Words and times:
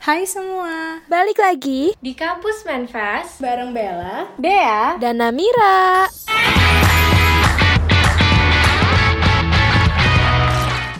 Hai 0.00 0.24
semua, 0.24 1.04
Balik 1.12 1.36
lagi 1.36 1.92
Di 2.00 2.16
kampus 2.16 2.64
Manfest 2.64 3.36
bareng 3.36 3.76
Bella. 3.76 4.32
Dea 4.40 4.96
dan 4.96 5.20
Namira. 5.20 6.08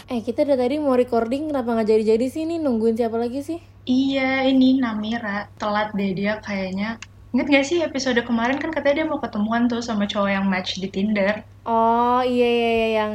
Eh 0.05 0.21
kita 0.21 0.45
dari 0.45 0.61
tadi 0.61 0.77
mau 0.77 0.93
recording 0.93 1.49
kenapa 1.49 1.81
nggak 1.81 1.89
jadi-jadi 1.97 2.27
sih 2.29 2.45
nih 2.45 2.61
nungguin 2.61 3.01
siapa 3.01 3.17
lagi 3.17 3.41
sih? 3.41 3.57
Iya, 3.89 4.45
ini 4.45 4.77
Namira. 4.77 5.49
Telat 5.57 5.97
deh 5.97 6.13
dia 6.13 6.37
kayaknya. 6.45 7.01
Ingat 7.33 7.47
gak 7.49 7.65
sih 7.65 7.81
episode 7.81 8.21
kemarin 8.29 8.61
kan 8.61 8.69
katanya 8.69 9.01
dia 9.01 9.07
mau 9.09 9.17
ketemuan 9.17 9.65
tuh 9.65 9.81
sama 9.81 10.05
cowok 10.05 10.29
yang 10.29 10.45
match 10.45 10.77
di 10.77 10.93
Tinder. 10.93 11.41
Oh 11.65 12.21
iya 12.21 12.49
iya, 12.53 12.71
iya 12.77 12.89
yang 13.01 13.15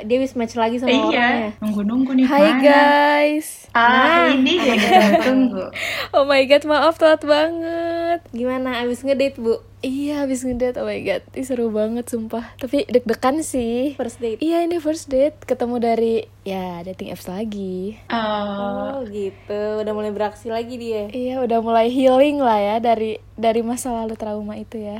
dia 0.00 0.16
wis 0.16 0.32
match 0.32 0.54
lagi 0.54 0.76
sama 0.76 0.88
Eh, 0.88 0.98
orangnya. 0.98 1.18
iya, 1.18 1.48
nunggu-nunggu 1.58 2.10
nih 2.12 2.24
Hai 2.24 2.42
mana. 2.44 2.60
guys. 2.60 3.48
Ah, 3.70 3.86
Nah, 4.28 4.34
ini 4.34 4.54
yang 4.56 4.76
kita 4.76 5.00
tunggu. 5.26 5.64
Oh 6.10 6.24
my 6.24 6.42
god, 6.44 6.64
maaf 6.64 6.96
telat 6.96 7.22
banget. 7.22 8.20
Gimana 8.30 8.80
abis 8.80 9.00
ngedate 9.00 9.36
bu? 9.36 9.58
Iya, 9.78 10.22
habis 10.22 10.42
ngedate. 10.42 10.74
Oh 10.76 10.84
my 10.84 10.98
god, 11.00 11.22
Ih, 11.32 11.42
seru 11.42 11.68
banget 11.68 12.04
sumpah. 12.04 12.56
Tapi 12.56 12.82
deg-degan 12.84 13.40
sih. 13.40 13.94
First 13.94 14.18
date? 14.18 14.38
Iya, 14.38 14.62
ini 14.62 14.76
first 14.76 15.06
date. 15.06 15.38
Ketemu 15.40 15.78
dari 15.78 16.14
ya 16.42 16.82
dating 16.82 17.08
apps 17.08 17.26
lagi. 17.26 17.94
Eh, 18.02 18.16
Oh 18.18 19.06
gitu, 19.06 19.62
udah 19.78 19.92
mulai 19.92 20.10
beraksi 20.10 20.48
lagi 20.48 20.74
dia. 20.74 21.06
Iya, 21.08 21.38
udah 21.40 21.58
mulai 21.58 21.86
healing 21.86 22.38
lah 22.38 22.58
ya 22.58 22.76
dari 22.78 23.16
dari 23.32 23.62
masa 23.62 23.94
lalu 23.94 24.14
trauma 24.14 24.54
itu 24.54 24.76
ya. 24.76 24.98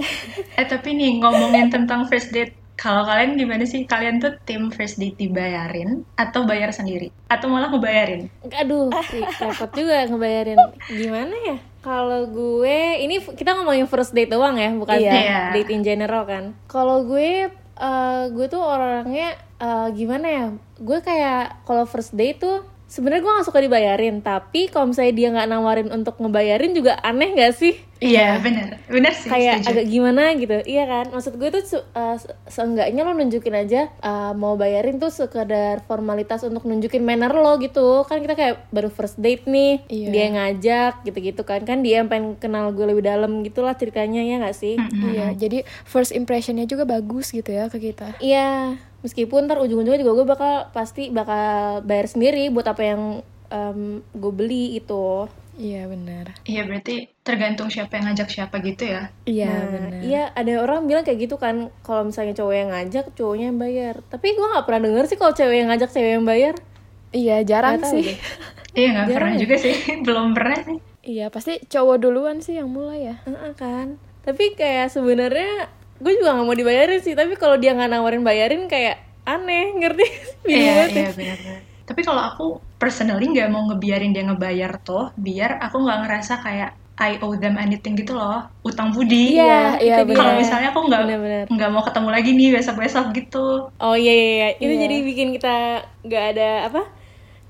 eh 0.58 0.66
tapi 0.66 0.92
nih 0.92 1.16
ngomongin 1.18 1.68
tentang 1.68 2.04
first 2.04 2.28
date. 2.30 2.59
Kalau 2.80 3.04
kalian 3.04 3.36
gimana 3.36 3.68
sih? 3.68 3.84
Kalian 3.84 4.24
tuh 4.24 4.40
tim 4.48 4.72
first 4.72 4.96
date 4.96 5.20
dibayarin 5.20 6.00
atau 6.16 6.48
bayar 6.48 6.72
sendiri? 6.72 7.12
Atau 7.28 7.52
malah 7.52 7.68
ngebayarin? 7.68 8.32
Aduh, 8.56 8.88
ri- 8.88 9.28
repot 9.36 9.68
juga 9.76 10.08
ngebayarin. 10.08 10.56
Gimana 10.88 11.34
ya? 11.44 11.56
Kalau 11.84 12.24
gue, 12.32 13.04
ini 13.04 13.20
kita 13.20 13.52
ngomongin 13.52 13.84
first 13.84 14.16
date 14.16 14.32
doang 14.32 14.56
ya, 14.56 14.72
bukan 14.72 14.96
Iya. 14.96 15.52
date 15.52 15.68
in 15.76 15.84
general 15.84 16.24
kan. 16.24 16.56
Kalau 16.72 17.04
gue, 17.04 17.52
eh, 17.52 18.22
gue 18.32 18.46
tuh 18.48 18.64
orangnya 18.64 19.36
eh, 19.60 19.88
gimana 19.92 20.26
ya? 20.26 20.46
Gue 20.80 21.04
kayak 21.04 21.68
kalau 21.68 21.84
first 21.84 22.16
date 22.16 22.40
tuh 22.40 22.64
sebenarnya 22.88 23.20
gue 23.20 23.36
gak 23.44 23.48
suka 23.52 23.60
dibayarin, 23.60 24.24
tapi 24.24 24.72
kalau 24.72 24.88
misalnya 24.88 25.12
dia 25.12 25.28
nggak 25.28 25.48
nawarin 25.52 25.88
untuk 25.92 26.16
ngebayarin 26.16 26.72
juga 26.72 26.96
aneh 27.04 27.36
gak 27.36 27.52
sih? 27.52 27.76
Iya, 28.00 28.40
bener. 28.40 28.80
Bener 28.86 29.12
sih, 29.12 29.28
kayak 29.28 29.60
setuju. 29.60 29.70
agak 29.70 29.86
gimana 29.86 30.22
gitu. 30.32 30.56
Iya 30.64 30.84
kan? 30.84 31.06
Maksud 31.12 31.36
gue 31.36 31.48
tuh 31.50 31.62
uh, 31.92 32.16
se- 32.16 32.32
seenggaknya 32.48 33.04
lo 33.04 33.12
nunjukin 33.12 33.52
aja 33.52 33.92
uh, 34.00 34.32
mau 34.32 34.56
bayarin 34.56 34.96
tuh 34.96 35.08
sekedar 35.08 35.84
formalitas 35.84 36.40
untuk 36.40 36.64
nunjukin 36.64 37.00
manner 37.00 37.28
lo 37.28 37.56
gitu. 37.56 38.02
Kan 38.02 38.18
kita 38.18 38.32
kayak 38.32 38.66
baru 38.68 38.88
first 38.88 39.16
date 39.16 39.44
nih 39.44 39.84
Iya. 39.86 40.08
dia 40.08 40.26
ngajak 40.30 40.92
gitu-gitu 41.04 41.44
kan. 41.44 41.60
Kan 41.62 41.80
dia 41.80 42.00
yang 42.00 42.08
pengen 42.08 42.34
kenal 42.34 42.72
gue 42.72 42.88
lebih 42.88 43.04
dalam 43.04 43.40
gitulah 43.40 43.72
ceritanya 43.74 44.20
ya 44.20 44.40
nggak 44.40 44.56
sih? 44.56 44.80
Iya, 44.80 45.36
jadi 45.36 45.62
first 45.84 46.10
impressionnya 46.10 46.64
juga 46.64 46.82
bagus 46.82 47.30
gitu 47.30 47.48
ya 47.48 47.68
ke 47.68 47.76
kita. 47.82 48.16
iya. 48.18 48.80
Meskipun 49.00 49.44
ntar 49.44 49.56
ujung-ujungnya 49.58 49.96
juga 49.98 50.12
gue 50.14 50.26
bakal 50.26 50.52
pasti 50.70 51.08
bakal 51.08 51.80
bayar 51.80 52.04
sendiri 52.04 52.48
buat 52.48 52.64
apa 52.64 52.82
yang 52.82 53.02
um, 53.48 53.80
gue 54.10 54.28
beli 54.30 54.64
itu 54.74 55.24
Iya, 55.58 55.86
benar. 55.90 56.26
Iya, 56.46 56.60
berarti 56.68 56.94
tergantung 57.26 57.68
siapa 57.68 57.92
yang 58.00 58.04
ngajak 58.10 58.28
siapa 58.32 58.56
gitu 58.64 58.84
ya. 58.86 59.02
Iya, 59.28 59.46
Nah, 59.46 59.62
benar. 59.68 60.00
Iya, 60.00 60.22
ada 60.32 60.52
orang 60.64 60.80
bilang 60.88 61.04
kayak 61.04 61.20
gitu 61.28 61.36
kan, 61.36 61.68
kalau 61.84 62.02
misalnya 62.08 62.34
cowok 62.38 62.54
yang 62.56 62.70
ngajak, 62.72 63.04
cowoknya 63.14 63.46
yang 63.52 63.58
bayar. 63.60 63.94
Tapi 64.08 64.26
gua 64.38 64.46
nggak 64.56 64.64
pernah 64.66 64.80
denger 64.88 65.04
sih 65.10 65.18
kalau 65.20 65.34
cewek 65.36 65.56
yang 65.60 65.68
ngajak, 65.70 65.90
cewek 65.92 66.12
yang 66.16 66.26
bayar. 66.26 66.54
Iya, 67.10 67.36
jarang 67.44 67.76
tahu 67.82 68.00
sih. 68.00 68.16
Iya, 68.78 68.86
nggak 68.94 69.08
Jarang 69.10 69.18
pernah 69.18 69.32
ya? 69.34 69.40
juga 69.42 69.56
sih. 69.58 69.74
Belum 70.06 70.26
pernah 70.30 70.58
sih. 70.62 70.78
Iya, 71.02 71.26
pasti 71.34 71.52
cowok 71.66 71.96
duluan 71.98 72.38
sih 72.38 72.54
yang 72.60 72.70
mulai 72.70 73.10
ya. 73.10 73.14
Heeh, 73.26 73.52
kan. 73.58 73.98
Tapi 74.22 74.54
kayak 74.54 74.94
sebenarnya 74.94 75.66
gue 75.98 76.12
juga 76.14 76.38
nggak 76.38 76.46
mau 76.46 76.54
dibayarin 76.54 77.02
sih. 77.02 77.18
Tapi 77.18 77.34
kalau 77.34 77.58
dia 77.58 77.74
nggak 77.74 77.90
nawarin 77.90 78.22
bayarin 78.22 78.70
kayak 78.70 79.02
aneh, 79.26 79.74
ngerti? 79.74 80.06
Iya, 80.50 80.86
ya. 80.86 80.86
iya 80.86 81.08
benar-benar. 81.18 81.60
Tapi 81.90 82.00
kalau 82.06 82.22
aku 82.22 82.46
personally 82.78 83.26
nggak 83.34 83.50
mau 83.50 83.66
ngebiarin 83.66 84.14
dia 84.14 84.22
ngebayar 84.22 84.78
tuh, 84.80 85.10
biar 85.18 85.58
aku 85.58 85.82
nggak 85.82 85.98
ngerasa 86.06 86.34
kayak 86.38 86.70
I 87.00 87.16
owe 87.18 87.32
them 87.34 87.56
anything 87.56 87.96
gitu 87.96 88.12
loh, 88.12 88.44
utang 88.62 88.92
budi. 88.92 89.34
Iya, 89.34 89.80
iya, 89.80 89.94
itu 90.04 90.12
Kalau 90.12 90.36
misalnya 90.36 90.68
aku 90.70 90.80
nggak 90.86 91.02
nggak 91.48 91.70
mau 91.72 91.82
ketemu 91.82 92.08
lagi 92.12 92.30
nih 92.36 92.48
besok-besok 92.54 93.06
gitu, 93.16 93.72
Oh 93.80 93.96
iya 93.96 94.12
iya, 94.12 94.30
iya. 94.30 94.48
itu 94.60 94.72
Iya. 94.76 94.82
jadi 94.86 94.96
bikin 95.02 95.28
kita 95.34 95.54
nggak 96.06 96.24
ada 96.36 96.48
apa? 96.68 96.82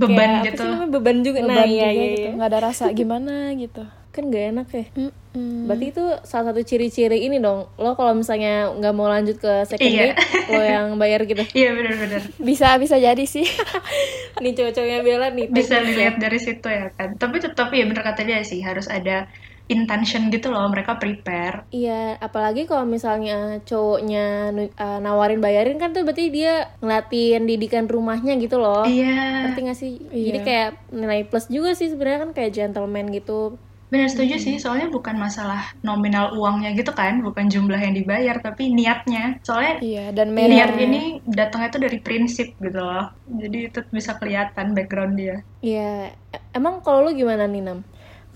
beban 0.01 0.17
kayak, 0.17 0.41
Apa 0.41 0.47
gitu. 0.49 0.63
sih 0.65 0.71
namanya 0.73 0.91
beban 0.97 1.19
juga. 1.21 1.39
nah 1.45 1.47
Beban 1.61 1.69
iya 1.69 1.85
juga 1.85 1.93
iya. 1.93 2.07
gitu. 2.09 2.21
iya. 2.25 2.31
Nggak 2.33 2.49
ada 2.49 2.59
rasa 2.65 2.85
gimana 2.97 3.33
gitu. 3.53 3.83
Kan 4.11 4.27
nggak 4.27 4.45
enak 4.51 4.69
ya. 4.75 4.85
Mm-mm. 4.99 5.71
Berarti 5.71 5.87
itu 5.95 6.05
salah 6.27 6.51
satu 6.51 6.61
ciri-ciri 6.67 7.23
ini 7.23 7.39
dong. 7.39 7.71
Lo 7.79 7.95
kalau 7.95 8.11
misalnya 8.11 8.75
nggak 8.75 8.95
mau 8.95 9.07
lanjut 9.07 9.39
ke 9.39 9.63
second 9.65 9.87
Iya. 9.87 10.15
date, 10.15 10.51
lo 10.51 10.61
yang 10.61 10.87
bayar 10.99 11.23
gitu. 11.23 11.47
Iya 11.55 11.71
benar-benar. 11.79 12.23
Bisa 12.51 12.75
bisa 12.77 12.99
jadi 12.99 13.23
sih. 13.23 13.47
nih 14.43 14.53
cowok-cowoknya 14.53 15.01
Bella 15.07 15.29
nih. 15.31 15.47
Bisa 15.47 15.79
dilihat 15.79 16.19
dari 16.19 16.39
situ 16.43 16.67
ya 16.67 16.91
kan. 16.99 17.15
Tapi 17.15 17.37
tetap 17.39 17.71
ya 17.71 17.87
bener 17.87 18.03
kata 18.03 18.27
dia 18.27 18.43
sih 18.43 18.59
harus 18.61 18.91
ada 18.91 19.31
intention 19.71 20.35
gitu 20.35 20.51
loh, 20.51 20.67
mereka 20.67 20.99
prepare. 20.99 21.63
Iya, 21.71 22.19
apalagi 22.19 22.67
kalau 22.67 22.83
misalnya 22.83 23.63
cowoknya 23.63 24.51
uh, 24.75 24.99
nawarin 24.99 25.39
bayarin 25.39 25.79
kan 25.79 25.95
tuh 25.95 26.03
berarti 26.03 26.27
dia 26.35 26.75
ngelatin 26.83 27.47
didikan 27.47 27.87
rumahnya 27.87 28.35
gitu 28.43 28.59
loh. 28.59 28.83
Iya. 28.83 29.47
Ngerti 29.47 29.61
gak 29.63 29.79
sih? 29.79 29.93
Iya. 30.11 30.25
Jadi 30.27 30.39
kayak 30.43 30.71
nilai 30.91 31.23
plus 31.23 31.47
juga 31.47 31.79
sih 31.79 31.87
sebenarnya 31.87 32.27
kan 32.27 32.31
kayak 32.35 32.51
gentleman 32.51 33.15
gitu. 33.15 33.55
Benar 33.91 34.07
setuju 34.07 34.39
sih, 34.39 34.55
soalnya 34.63 34.87
bukan 34.87 35.19
masalah 35.19 35.75
nominal 35.83 36.39
uangnya 36.39 36.71
gitu 36.79 36.95
kan, 36.95 37.19
bukan 37.27 37.51
jumlah 37.51 37.77
yang 37.77 37.91
dibayar, 37.91 38.39
tapi 38.39 38.71
niatnya. 38.71 39.43
Soalnya 39.43 39.83
iya, 39.83 40.05
dan 40.15 40.31
niat 40.31 40.79
ini 40.79 41.19
datangnya 41.27 41.69
tuh 41.75 41.83
dari 41.83 41.99
prinsip 41.99 42.55
gitu 42.63 42.79
loh. 42.79 43.11
Jadi 43.27 43.67
itu 43.67 43.83
bisa 43.91 44.15
kelihatan 44.15 44.79
background 44.79 45.19
dia. 45.19 45.43
Iya, 45.59 46.15
emang 46.55 46.87
kalau 46.87 47.07
lo 47.07 47.11
gimana 47.11 47.51
nih 47.51 47.67
Nam? 47.67 47.83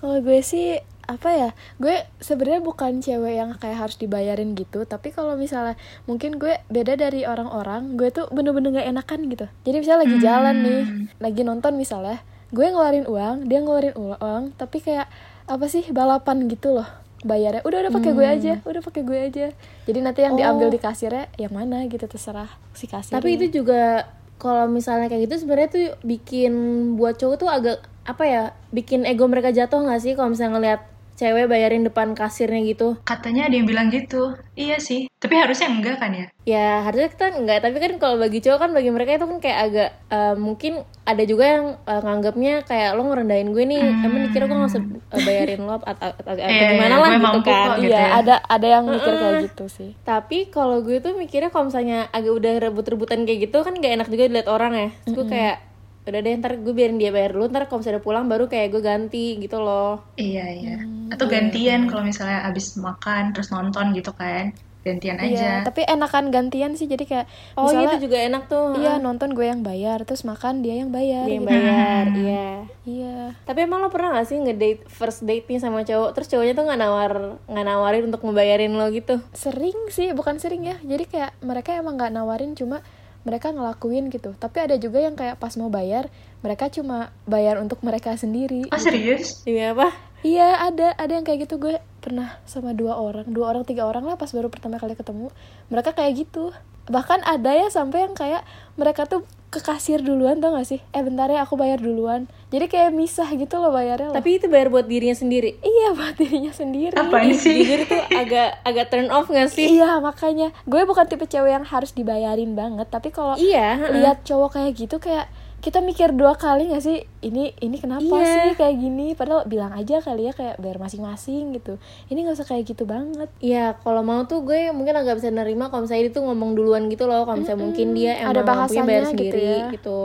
Kalau 0.02 0.18
gue 0.18 0.42
sih 0.42 0.82
apa 1.06 1.30
ya? 1.30 1.50
Gue 1.78 2.02
sebenarnya 2.18 2.58
bukan 2.58 2.98
cewek 2.98 3.34
yang 3.38 3.54
kayak 3.54 3.78
harus 3.78 3.96
dibayarin 3.96 4.58
gitu. 4.58 4.82
Tapi 4.82 5.14
kalau 5.14 5.38
misalnya 5.38 5.78
mungkin 6.10 6.34
gue 6.36 6.66
beda 6.66 6.98
dari 6.98 7.22
orang-orang 7.30 7.94
gue 7.94 8.10
tuh 8.10 8.26
bener-bener 8.34 8.82
gak 8.82 8.90
enakan 8.90 9.20
gitu. 9.30 9.46
Jadi 9.62 9.76
misalnya 9.80 10.02
lagi 10.02 10.18
jalan 10.18 10.56
nih 10.66 10.82
lagi 11.22 11.40
nonton 11.46 11.78
misalnya 11.78 12.18
gue 12.54 12.66
ngeluarin 12.70 13.06
uang 13.10 13.50
dia 13.50 13.58
ngeluarin 13.58 13.96
uang 13.98 14.54
tapi 14.54 14.78
kayak 14.78 15.10
apa 15.44 15.66
sih 15.68 15.84
balapan 15.92 16.48
gitu 16.48 16.76
loh 16.80 16.88
bayarnya. 17.24 17.64
Udah 17.64 17.88
udah 17.88 17.92
pakai 17.92 18.12
gue 18.12 18.26
aja 18.26 18.52
udah 18.62 18.82
pakai 18.84 19.02
gue 19.02 19.18
aja. 19.18 19.46
Jadi 19.88 19.98
nanti 20.04 20.20
yang 20.22 20.36
diambil 20.36 20.68
di 20.68 20.78
kasirnya 20.78 21.32
yang 21.40 21.52
mana 21.56 21.88
gitu 21.88 22.04
terserah 22.04 22.52
si 22.76 22.84
kasir 22.84 23.16
Tapi 23.16 23.40
itu 23.40 23.60
juga 23.60 24.08
kalau 24.36 24.68
misalnya 24.68 25.08
kayak 25.08 25.30
gitu 25.30 25.44
sebenarnya 25.44 25.68
tuh 25.72 25.86
bikin 26.04 26.52
buat 27.00 27.16
cowok 27.16 27.36
tuh 27.40 27.48
agak 27.48 27.78
apa 28.04 28.24
ya? 28.28 28.44
Bikin 28.70 29.08
ego 29.08 29.24
mereka 29.24 29.50
jatuh 29.50 29.80
nggak 29.84 30.00
sih 30.04 30.12
kalau 30.12 30.32
misalnya 30.36 30.52
ngelihat 30.60 30.80
cewek 31.14 31.46
bayarin 31.46 31.86
depan 31.86 32.12
kasirnya 32.12 32.60
gitu? 32.66 32.98
Katanya 33.02 33.46
ada 33.46 33.54
yang 33.54 33.66
bilang 33.66 33.88
gitu. 33.90 34.34
Iya 34.54 34.78
sih. 34.78 35.10
Tapi 35.18 35.34
harusnya 35.40 35.70
enggak 35.70 35.96
kan 35.98 36.12
ya? 36.12 36.26
Ya 36.44 36.84
harusnya 36.84 37.08
kita 37.10 37.26
enggak, 37.34 37.64
tapi 37.64 37.76
kan 37.80 37.92
kalau 37.96 38.16
bagi 38.20 38.44
cowok 38.44 38.58
kan 38.60 38.70
bagi 38.76 38.90
mereka 38.92 39.16
itu 39.16 39.26
kan 39.26 39.38
kayak 39.40 39.58
agak 39.70 39.90
eh, 40.12 40.34
mungkin 40.36 40.84
ada 41.08 41.22
juga 41.24 41.44
yang 41.48 41.66
eh, 41.88 42.00
nganggapnya 42.04 42.52
kayak 42.68 42.90
lo 42.96 43.02
ngerendahin 43.08 43.50
gue 43.56 43.64
nih, 43.64 43.82
emang 44.04 44.20
dikira 44.28 44.44
gue 44.44 44.56
nggak 44.56 44.72
usah 44.72 44.82
eh, 44.84 45.22
bayarin 45.24 45.60
lo 45.64 45.74
atau, 45.80 45.88
atau, 45.88 46.10
atau 46.12 46.34
gimana 46.44 46.96
lah 47.00 47.10
gitu 47.16 47.40
kan. 47.44 47.68
gitu 47.80 47.88
iya 47.88 47.96
ya. 47.96 48.08
ada 48.20 48.34
ada 48.44 48.66
yang 48.66 48.84
mikir 48.84 49.12
kayak 49.16 49.36
gitu 49.48 49.64
sih 49.72 49.90
Tapi 50.04 50.38
kalau 50.52 50.84
gue 50.84 51.00
tuh 51.00 51.16
mikirnya 51.16 51.48
kalau 51.48 51.72
misalnya 51.72 52.08
agak 52.12 52.32
udah 52.36 52.52
rebut-rebutan 52.60 53.24
kayak 53.24 53.48
gitu 53.48 53.64
kan 53.64 53.74
gak 53.80 53.92
enak 53.96 54.08
juga 54.12 54.28
dilihat 54.28 54.48
orang 54.48 54.72
ya. 54.76 54.88
Terus 55.04 55.14
gue 55.16 55.26
kayak 55.32 55.56
udah 56.04 56.20
deh 56.20 56.34
ntar 56.36 56.56
gue 56.56 56.70
biarin 56.70 56.96
dia 56.96 57.08
bayar 57.08 57.32
dulu 57.32 57.48
ntar 57.48 57.64
kalau 57.64 57.80
misalnya 57.80 57.96
udah 57.96 58.04
pulang 58.04 58.26
baru 58.26 58.44
kayak 58.44 58.68
gue 58.70 58.82
ganti 58.82 59.26
gitu 59.38 59.56
loh 59.56 60.04
Iya, 60.14 60.44
iya. 60.50 60.76
Atau 61.08 61.26
gantian 61.26 61.86
kalau 61.86 62.02
misalnya 62.02 62.44
abis 62.44 62.76
makan 62.76 63.32
terus 63.32 63.48
nonton 63.48 63.92
gitu 63.92 64.12
kan. 64.12 64.52
Gantian 64.80 65.16
Iya, 65.16 65.32
aja. 65.32 65.50
tapi 65.64 65.80
enakan 65.80 66.28
gantian 66.28 66.76
sih 66.76 66.84
jadi 66.84 67.00
kayak 67.02 67.26
oh 67.56 67.64
iya 67.64 67.72
misalnya 67.72 67.88
itu 67.88 68.04
juga 68.04 68.18
enak 68.20 68.42
tuh 68.44 68.66
iya 68.76 69.00
nonton 69.00 69.32
gue 69.32 69.48
yang 69.48 69.64
bayar 69.64 70.04
terus 70.04 70.28
makan 70.28 70.60
dia 70.60 70.76
yang 70.76 70.92
bayar 70.92 71.24
dia 71.24 71.32
yang 71.32 71.48
gitu. 71.48 71.56
bayar 71.56 72.04
iya 72.12 72.48
iya 72.84 73.16
tapi 73.42 73.64
emang 73.64 73.80
lo 73.80 73.88
pernah 73.88 74.12
gak 74.12 74.28
sih 74.28 74.36
ngedate 74.36 74.84
first 74.84 75.24
date 75.24 75.48
nih 75.48 75.56
sama 75.56 75.88
cowok 75.88 76.12
terus 76.12 76.28
cowoknya 76.28 76.52
tuh 76.52 76.64
nggak 76.68 76.76
nawar 76.78 77.12
nggak 77.48 77.64
nawarin 77.64 78.04
untuk 78.04 78.20
ngebayarin 78.22 78.76
lo 78.76 78.92
gitu 78.92 79.24
sering 79.32 79.88
sih 79.88 80.12
bukan 80.12 80.36
sering 80.36 80.68
ya 80.68 80.76
jadi 80.84 81.04
kayak 81.08 81.30
mereka 81.40 81.72
emang 81.72 81.96
nggak 81.96 82.12
nawarin 82.12 82.52
cuma 82.52 82.84
mereka 83.24 83.50
ngelakuin 83.50 84.12
gitu. 84.12 84.36
Tapi 84.36 84.70
ada 84.70 84.76
juga 84.76 85.00
yang 85.00 85.16
kayak 85.16 85.40
pas 85.40 85.56
mau 85.56 85.72
bayar 85.72 86.12
mereka 86.44 86.68
cuma 86.68 87.08
bayar 87.24 87.56
untuk 87.56 87.80
mereka 87.80 88.12
sendiri 88.14 88.68
Oh 88.68 88.76
serius? 88.76 89.40
Demi 89.42 89.64
apa? 89.64 89.88
Iya 90.20 90.60
ada 90.62 90.92
ada 90.94 91.08
yang 91.10 91.20
kayak 91.22 91.44
gitu 91.44 91.56
gue 91.58 91.74
pernah 91.98 92.36
sama 92.44 92.72
dua 92.72 92.96
orang 92.96 93.24
dua 93.26 93.48
orang 93.50 93.64
tiga 93.64 93.84
orang 93.84 94.04
lah 94.04 94.14
pas 94.14 94.28
baru 94.28 94.48
pertama 94.48 94.76
kali 94.76 94.92
ketemu 94.92 95.32
mereka 95.66 95.92
kayak 95.92 96.16
gitu 96.18 96.52
bahkan 96.84 97.20
ada 97.22 97.48
ya 97.50 97.68
sampai 97.68 98.04
yang 98.04 98.12
kayak 98.12 98.44
mereka 98.74 99.04
tuh 99.04 99.24
ke 99.48 99.56
kasir 99.58 100.00
duluan 100.00 100.36
tau 100.36 100.50
gak 100.50 100.66
sih 100.66 100.80
eh 100.90 101.00
bentar 101.00 101.28
ya 101.28 101.40
aku 101.40 101.54
bayar 101.54 101.78
duluan 101.78 102.24
jadi 102.48 102.66
kayak 102.66 102.90
misah 102.90 103.28
gitu 103.30 103.56
loh 103.56 103.70
bayarnya 103.70 104.10
loh. 104.10 104.16
Tapi 104.16 104.36
itu 104.36 104.46
bayar 104.46 104.66
buat 104.66 104.84
dirinya 104.84 105.14
sendiri. 105.14 105.56
iya 105.60 105.92
buat 105.92 106.12
dirinya 106.14 106.50
sendiri 106.50 106.90
Apaan 106.92 107.30
sih? 107.32 107.62
Jujur 107.62 107.80
itu 107.82 107.98
agak 108.12 108.60
agak 108.62 108.86
turn 108.88 109.08
off 109.08 109.28
gak 109.28 109.48
sih? 109.48 109.70
iya 109.70 109.96
makanya 109.98 110.50
gue 110.64 110.82
bukan 110.82 111.06
tipe 111.06 111.24
cewek 111.24 111.52
yang 111.52 111.64
harus 111.64 111.92
dibayarin 111.92 112.52
banget 112.52 112.88
tapi 112.88 113.08
kalau 113.08 113.36
Iya. 113.36 113.92
lihat 113.92 114.24
cowok 114.24 114.58
kayak 114.58 114.72
gitu 114.74 114.96
kayak 114.98 115.30
kita 115.64 115.80
mikir 115.80 116.12
dua 116.12 116.36
kali 116.36 116.68
gak 116.68 116.78
sih 116.78 117.00
ini 117.18 117.56
ini 117.56 117.76
kenapa 117.76 118.04
Iya. 118.04 118.28
sih 118.28 118.52
kayak 118.54 118.76
gini 118.76 119.06
padahal 119.12 119.42
bilang 119.44 119.72
aja 119.72 119.96
kali 119.98 120.28
ya 120.28 120.32
kayak 120.32 120.60
bayar 120.60 120.76
masing-masing 120.76 121.50
gitu 121.52 121.80
ini 122.06 122.20
nggak 122.20 122.36
usah 122.36 122.44
kayak 122.44 122.68
gitu 122.68 122.84
banget 122.84 123.32
Iya, 123.40 123.80
kalau 123.80 124.04
mau 124.04 124.22
tuh 124.22 124.44
gue 124.44 124.68
mungkin 124.70 124.92
agak 124.92 125.16
bisa 125.16 125.32
nerima 125.32 125.66
kalau 125.66 125.88
misalnya 125.88 126.04
dia 126.04 126.12
tuh 126.12 126.22
ngomong 126.22 126.52
duluan 126.52 126.86
gitu 126.86 127.04
loh. 127.04 127.24
Kalau 127.24 127.40
misalnya 127.40 127.60
mungkin 127.62 127.86
dia 127.92 128.12
emang 128.18 128.30
Ada 128.30 128.42
bahasanya 128.44 128.84
bayar 128.84 129.02
gitu 129.02 129.10
sendiri 129.10 129.44
ya. 129.48 129.66
gitu. 129.72 129.98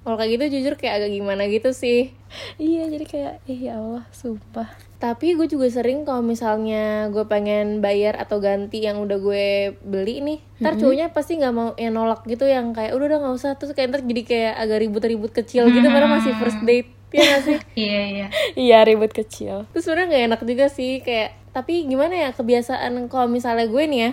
Kalau 0.00 0.16
kayak 0.16 0.30
gitu 0.32 0.44
jujur 0.54 0.74
kayak 0.74 0.94
agak 0.96 1.10
gimana 1.12 1.42
gitu 1.46 1.70
sih. 1.72 2.14
iya 2.56 2.86
jadi 2.86 3.04
kayak 3.04 3.34
ih 3.44 3.60
ya 3.66 3.76
Allah 3.76 4.06
sumpah 4.10 4.68
Tapi 4.98 5.38
gue 5.38 5.46
juga 5.46 5.70
sering 5.70 6.02
kalau 6.02 6.26
misalnya 6.26 7.06
gue 7.14 7.22
pengen 7.30 7.78
bayar 7.78 8.18
atau 8.18 8.42
ganti 8.42 8.82
yang 8.82 8.98
udah 8.98 9.18
gue 9.22 9.78
beli 9.86 10.18
nih, 10.18 10.38
ntar 10.58 10.74
cowoknya 10.74 11.14
pasti 11.14 11.38
nggak 11.38 11.54
mau 11.54 11.70
yang 11.78 11.94
nolak 11.94 12.26
gitu 12.26 12.50
yang 12.50 12.74
kayak 12.74 12.98
udah 12.98 13.06
udah 13.06 13.18
nggak 13.22 13.34
usah. 13.38 13.54
Terus 13.54 13.78
kayak 13.78 13.94
ntar 13.94 14.02
jadi 14.02 14.22
kayak 14.26 14.54
agak 14.58 14.78
ribut-ribut 14.82 15.30
kecil 15.30 15.70
gitu 15.70 15.86
karena 15.86 16.10
masih 16.10 16.34
first 16.34 16.58
date 16.66 16.90
ya 17.14 17.22
gak 17.24 17.42
sih? 17.46 17.58
Iya 17.88 18.00
iya. 18.10 18.26
iya 18.58 18.78
ribut 18.82 19.14
kecil. 19.14 19.70
Terus 19.70 19.86
sebenarnya 19.86 20.06
nggak 20.10 20.24
enak 20.34 20.40
juga 20.44 20.66
sih 20.66 21.00
kayak 21.00 21.38
tapi 21.54 21.86
gimana 21.88 22.14
ya 22.14 22.30
kebiasaan 22.36 23.08
kalau 23.10 23.26
misalnya 23.26 23.66
gue 23.66 23.84
nih 23.88 24.00
ya 24.02 24.10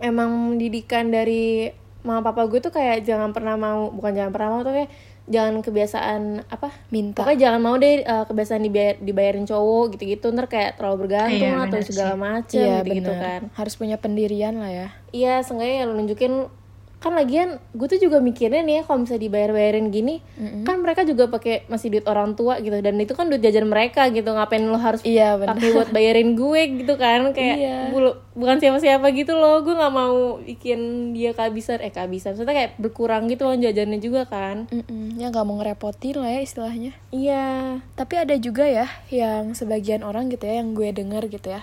emang 0.00 0.56
didikan 0.56 1.12
dari 1.12 1.68
mama 2.02 2.22
papa 2.24 2.50
gue 2.50 2.58
tuh 2.58 2.74
kayak 2.74 3.06
jangan 3.06 3.30
pernah 3.30 3.54
mau 3.54 3.94
bukan 3.94 4.12
jangan 4.14 4.32
pernah 4.34 4.48
mau 4.50 4.60
tuh 4.66 4.74
kayak 4.74 4.90
jangan 5.24 5.62
kebiasaan 5.62 6.22
apa 6.46 6.74
minta. 6.90 7.22
pokoknya 7.22 7.40
jangan 7.48 7.60
mau 7.62 7.76
deh 7.76 8.02
uh, 8.02 8.26
kebiasaan 8.26 8.58
dibayar, 8.60 8.98
dibayarin 8.98 9.46
cowok 9.46 9.94
gitu-gitu 9.94 10.30
ntar 10.30 10.46
kayak 10.46 10.74
terlalu 10.74 11.06
bergantung 11.06 11.46
Iya, 11.46 11.66
atau 11.66 11.78
segala 11.80 12.12
sih. 12.12 12.20
macam 12.20 12.58
iya 12.58 12.76
gitu, 12.82 13.10
benar. 13.10 13.22
kan. 13.22 13.40
Harus 13.54 13.74
punya 13.76 13.96
pendirian 13.96 14.58
lah 14.58 14.70
ya. 14.70 14.88
Iya 15.10 15.34
seenggaknya 15.40 15.76
ya 15.78 15.84
lo 15.86 15.94
nunjukin 15.94 16.32
kan 17.02 17.12
lagian 17.12 17.48
gue 17.68 17.84
tuh 17.84 17.98
juga 17.98 18.16
mikirnya 18.18 18.62
nih 18.62 18.74
ya 18.76 18.82
kalau 18.82 19.02
misalnya 19.02 19.26
dibayar-bayarin 19.26 19.90
gini 19.90 20.22
kan 20.62 20.78
mereka 20.78 21.02
juga 21.02 21.26
pakai 21.26 21.66
masih 21.66 21.90
duit 21.90 22.06
orang 22.06 22.32
tua 22.32 22.56
gitu 22.56 22.72
dan 22.74 22.94
itu 22.96 23.10
kan 23.10 23.26
duit 23.26 23.38
jajan 23.38 23.66
mereka 23.66 24.06
gitu 24.08 24.30
ngapain 24.30 24.62
lo 24.62 24.78
harus 24.78 25.02
iya 25.02 25.34
pakai 25.34 25.68
buat 25.72 25.90
bayarin 25.90 26.32
gue 26.32 26.60
gitu 26.78 26.94
kan 26.94 27.30
kayak 27.30 27.56
Iya. 27.58 27.76
bulu- 27.90 28.22
bukan 28.32 28.56
siapa-siapa 28.56 29.10
gitu 29.10 29.34
loh 29.34 29.60
gue 29.60 29.72
nggak 29.72 29.92
mau 29.92 30.14
bikin 30.40 30.80
dia 31.10 31.30
kehabisan 31.32 31.78
eh 31.78 31.90
kehabisan 31.90 32.32
maksudnya 32.32 32.54
kayak 32.56 32.72
berkurang 32.76 33.26
gitu 33.26 33.44
loh 33.44 33.52
jajannya 33.54 33.98
juga 33.98 34.24
kan. 34.24 34.64
Mm-mm, 34.68 35.16
ya 35.16 35.28
nggak 35.28 35.42
mau 35.42 35.58
ngerepotin 35.58 36.16
lah 36.16 36.30
ya 36.30 36.40
istilahnya. 36.40 36.92
Iya. 37.10 37.44
Tapi 37.92 38.14
ada 38.16 38.32
juga 38.36 38.64
ya 38.64 38.86
yang 39.08 39.52
sebagian 39.52 40.00
orang 40.00 40.28
gitu 40.28 40.44
ya 40.44 40.58
yang 40.58 40.72
gue 40.72 40.88
dengar 40.90 41.26
gitu 41.26 41.50
ya 41.50 41.60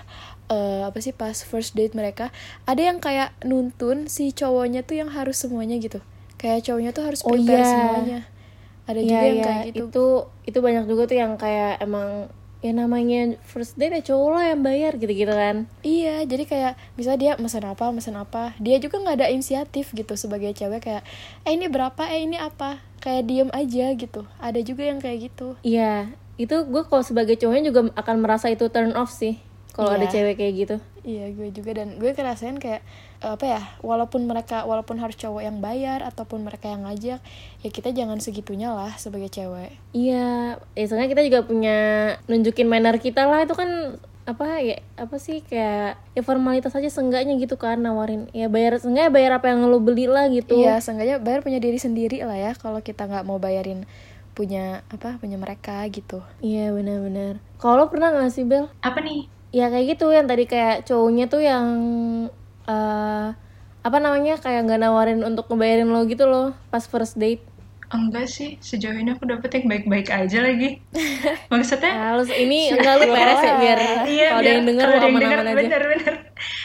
eh, 0.50 0.82
apa 0.84 0.98
sih 1.00 1.14
pas 1.14 1.34
first 1.34 1.74
date 1.74 1.94
mereka 1.94 2.34
ada 2.66 2.82
yang 2.82 2.98
kayak 2.98 3.34
nuntun 3.46 4.10
si 4.10 4.34
cowoknya 4.34 4.82
tuh 4.82 5.00
yang 5.00 5.10
harus 5.10 5.38
semuanya 5.38 5.78
gitu. 5.78 6.02
Kayak 6.36 6.66
cowoknya 6.66 6.92
tuh 6.92 7.04
harus 7.06 7.22
Oh, 7.22 7.32
prepare 7.32 7.62
iya. 7.62 7.70
semuanya. 7.70 8.20
Ada 8.90 9.00
Iya, 9.00 9.06
juga 9.06 9.24
yang 9.24 9.38
iya. 9.38 9.46
kayak 9.46 9.64
gitu. 9.70 9.84
Itu 9.88 10.06
itu 10.44 10.58
banyak 10.60 10.84
juga 10.86 11.04
tuh 11.06 11.18
yang 11.18 11.34
kayak 11.36 11.78
emang 11.80 12.10
ya 12.60 12.76
namanya 12.76 13.40
first 13.48 13.80
date 13.80 13.96
ya 13.96 14.04
cowok 14.04 14.30
lah 14.36 14.44
yang 14.52 14.62
bayar 14.62 14.92
gitu-gitu 14.96 15.32
kan. 15.32 15.70
Iya, 15.80 16.28
jadi 16.28 16.44
kayak 16.44 16.74
misalnya 16.96 17.20
dia 17.20 17.34
mesen 17.40 17.64
apa, 17.64 17.86
mesen 17.94 18.16
apa, 18.16 18.52
dia 18.60 18.76
juga 18.82 19.00
nggak 19.00 19.16
ada 19.16 19.28
inisiatif 19.32 19.96
gitu 19.96 20.20
sebagai 20.20 20.52
cewek 20.52 20.84
kayak, 20.84 21.04
eh 21.48 21.56
ini 21.56 21.72
berapa, 21.72 22.04
eh 22.12 22.28
ini 22.28 22.36
apa, 22.36 22.84
kayak 23.00 23.24
diem 23.24 23.50
aja 23.56 23.96
gitu. 23.96 24.28
Ada 24.44 24.60
juga 24.60 24.84
yang 24.84 25.00
kayak 25.00 25.32
gitu. 25.32 25.56
iya. 25.62 26.12
Itu 26.36 26.64
gue 26.66 26.84
kalau 26.84 27.04
sebagai 27.04 27.36
cowoknya 27.36 27.68
juga 27.68 27.82
akan 27.96 28.16
merasa 28.20 28.48
itu 28.48 28.68
turn 28.68 28.96
off 28.96 29.12
sih 29.12 29.40
kalau 29.80 29.96
ada 29.96 30.04
Iya. 30.04 30.12
cewek 30.12 30.36
kayak 30.36 30.54
gitu 30.58 30.76
Iya, 31.00 31.26
gue 31.32 31.48
juga 31.50 31.72
dan 31.74 31.96
gue 31.96 32.12
kerasain 32.12 32.56
kayak 32.56 32.84
eh, 33.20 33.32
apa 33.32 33.46
ya, 33.48 33.62
walaupun 33.80 34.24
mereka 34.24 34.64
walaupun 34.64 35.00
harus 35.00 35.16
cowok 35.16 35.42
yang 35.42 35.58
bayar 35.60 36.04
ataupun 36.04 36.44
mereka 36.44 36.68
yang 36.68 36.84
ngajak, 36.84 37.20
ya 37.60 37.70
kita 37.70 37.90
jangan 37.90 38.20
segitunya 38.20 38.70
lah 38.70 38.94
sebagai 38.94 39.28
cewek. 39.28 39.74
Iya, 39.92 40.60
ya 40.72 40.86
soalnya 40.86 41.08
kita 41.08 41.24
juga 41.24 41.40
punya 41.44 41.78
nunjukin 42.26 42.68
manner 42.68 42.96
kita 42.96 43.26
lah 43.26 43.42
itu 43.42 43.56
kan 43.56 43.98
apa 44.24 44.62
ya 44.62 44.78
apa 44.94 45.18
sih 45.18 45.42
kayak 45.42 45.98
ya 46.14 46.22
formalitas 46.22 46.70
aja 46.72 46.86
seenggaknya 46.86 47.34
gitu 47.36 47.58
kan 47.58 47.82
nawarin 47.82 48.30
ya 48.30 48.46
bayar 48.46 48.78
seenggaknya 48.78 49.10
bayar 49.10 49.32
apa 49.34 49.50
yang 49.50 49.66
lo 49.66 49.82
beli 49.82 50.06
lah 50.06 50.30
gitu 50.30 50.54
Iya, 50.54 50.78
seenggaknya 50.78 51.18
bayar 51.18 51.42
punya 51.42 51.58
diri 51.58 51.82
sendiri 51.82 52.22
lah 52.22 52.38
ya 52.38 52.54
kalau 52.54 52.78
kita 52.80 53.10
nggak 53.10 53.26
mau 53.26 53.42
bayarin 53.42 53.90
punya 54.38 54.86
apa 54.88 55.18
punya 55.18 55.36
mereka 55.36 55.82
gitu. 55.90 56.22
iya 56.40 56.70
benar-benar 56.70 57.42
kalau 57.58 57.90
pernah 57.90 58.14
nggak 58.14 58.30
sih 58.30 58.46
Bel 58.46 58.70
Apa 58.80 59.02
nih? 59.02 59.26
Ya 59.50 59.66
kayak 59.72 59.86
gitu 59.98 60.06
yang 60.14 60.28
tadi 60.30 60.44
kayak 60.46 60.86
cowoknya 60.88 61.26
tuh 61.34 61.42
yang 61.42 61.66
eh 62.70 63.28
apa 63.80 63.98
namanya 64.04 64.38
kayak 64.44 64.68
nggak 64.68 64.82
nawarin 64.84 65.22
untuk 65.26 65.48
ngebayarin 65.50 65.90
lo 65.90 66.04
gitu 66.06 66.28
loh 66.30 66.54
pas 66.70 66.84
first 66.86 67.16
date 67.18 67.42
Enggak 67.90 68.30
sih, 68.30 68.62
sejauh 68.62 68.94
ini 69.02 69.18
aku 69.18 69.26
dapet 69.26 69.50
yang 69.50 69.66
baik-baik 69.66 70.14
aja 70.14 70.46
lagi. 70.46 70.78
Maksudnya 71.52 72.14
lu 72.14 72.22
ini 72.30 72.70
enggak 72.78 73.02
lu 73.02 73.06
peres 73.10 73.42
ya 73.42 73.54
biar 73.58 73.80
iya 74.06 74.28
kalau 74.30 74.42
ada 74.46 74.50
yang 74.54 74.66
denger 74.70 74.86
kalau 74.86 74.98
ada 75.02 75.08
yang 75.10 75.18
denger, 75.18 75.40
aja 75.42 75.58
bener-bener. 75.58 76.14